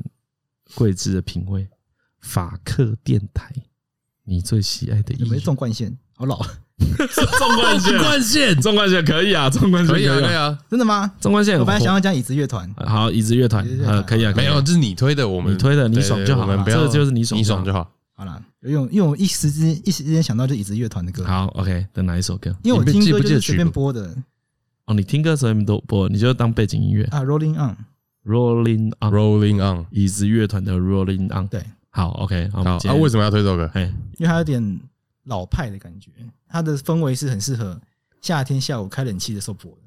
[0.74, 1.68] 贵志的品味，
[2.22, 3.52] 法克电台，
[4.24, 5.44] 你最喜爱的有没有音乐？
[5.44, 5.96] 纵贯线？
[6.14, 6.38] 好老，
[6.78, 8.60] 纵贯线，贯线。
[8.60, 11.12] 纵贯线可以啊，纵贯线可以啊，可以啊，啊，真的吗？
[11.20, 11.92] 纵贯线很我本来想。
[11.92, 13.64] 要讲椅子乐团，好，椅子乐团。
[13.66, 13.96] 椅子乐，团。
[13.96, 14.50] 呃，可以啊，可以啊。
[14.50, 17.72] 没有，这是你推的，我们你推的，你爽就好了，我们不要这个就是你爽，你爽就。
[17.72, 17.90] 好。
[18.14, 22.54] 好了，因为因为我一时之间一时之间想到就椅子乐团的歌，好，OK，的哪一首歌？
[22.62, 24.14] 因为我听歌就是随便播的。
[24.84, 27.04] 哦，你听歌的时候你们都播，你就当背景音乐。
[27.04, 31.48] 啊，Rolling On，，Rolling on，Rolling on，椅子乐团的 Rolling on。
[31.48, 31.64] 对，
[31.94, 33.70] 好，OK，好，我好们今天啊，为什么要推这首歌？
[33.74, 33.82] 哎，
[34.18, 34.80] 因为它有点
[35.26, 36.08] 老派的感觉，
[36.48, 37.78] 它的氛围是很适合
[38.22, 39.78] 夏天下午开冷气的时候播的。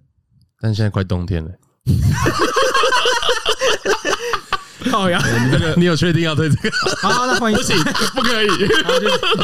[0.59, 1.51] 但现在快冬天了，
[4.91, 5.19] 好呀！
[5.43, 6.69] 你这个 你有确定要推这个？
[7.01, 7.75] 好，那欢迎，不行，
[8.13, 8.47] 不可以，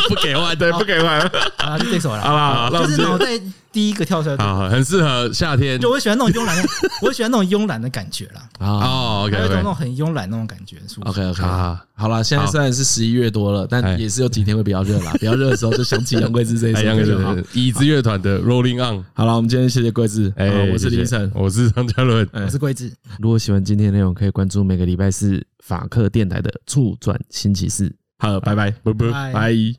[0.07, 1.19] 不给换，对，不给换。
[1.57, 2.23] 啊，就这首好了。
[2.23, 3.25] 啦，那我们今天就是脑袋
[3.71, 6.69] 第一个跳出来的，好，很适合夏天就我喜欢那种慵懒的，
[7.01, 9.27] 我喜欢那种慵懒的感觉啦，啊哦。
[9.27, 10.77] OK 有一种那种很慵懒那种感觉。
[10.87, 15.13] 是不是，OK OK，啊，好了，现在虽然是十一月多了，但哎也是有几天会比较热啦。
[15.19, 17.35] 比较热的时候就想起杨贵志这一首哎，杨歌就好。
[17.53, 21.31] 椅子乐团的 Rolling on，好了，我们今天谢谢贵志，哎好，我是林晨。
[21.33, 22.91] 我是张嘉伦，哎我是桂智。
[23.19, 27.93] 如果喜欢今天的内容，可以关注每个礼拜四法克电台的触转星期四。
[28.17, 29.11] 好，拜拜，拜拜。
[29.11, 29.75] 拜拜。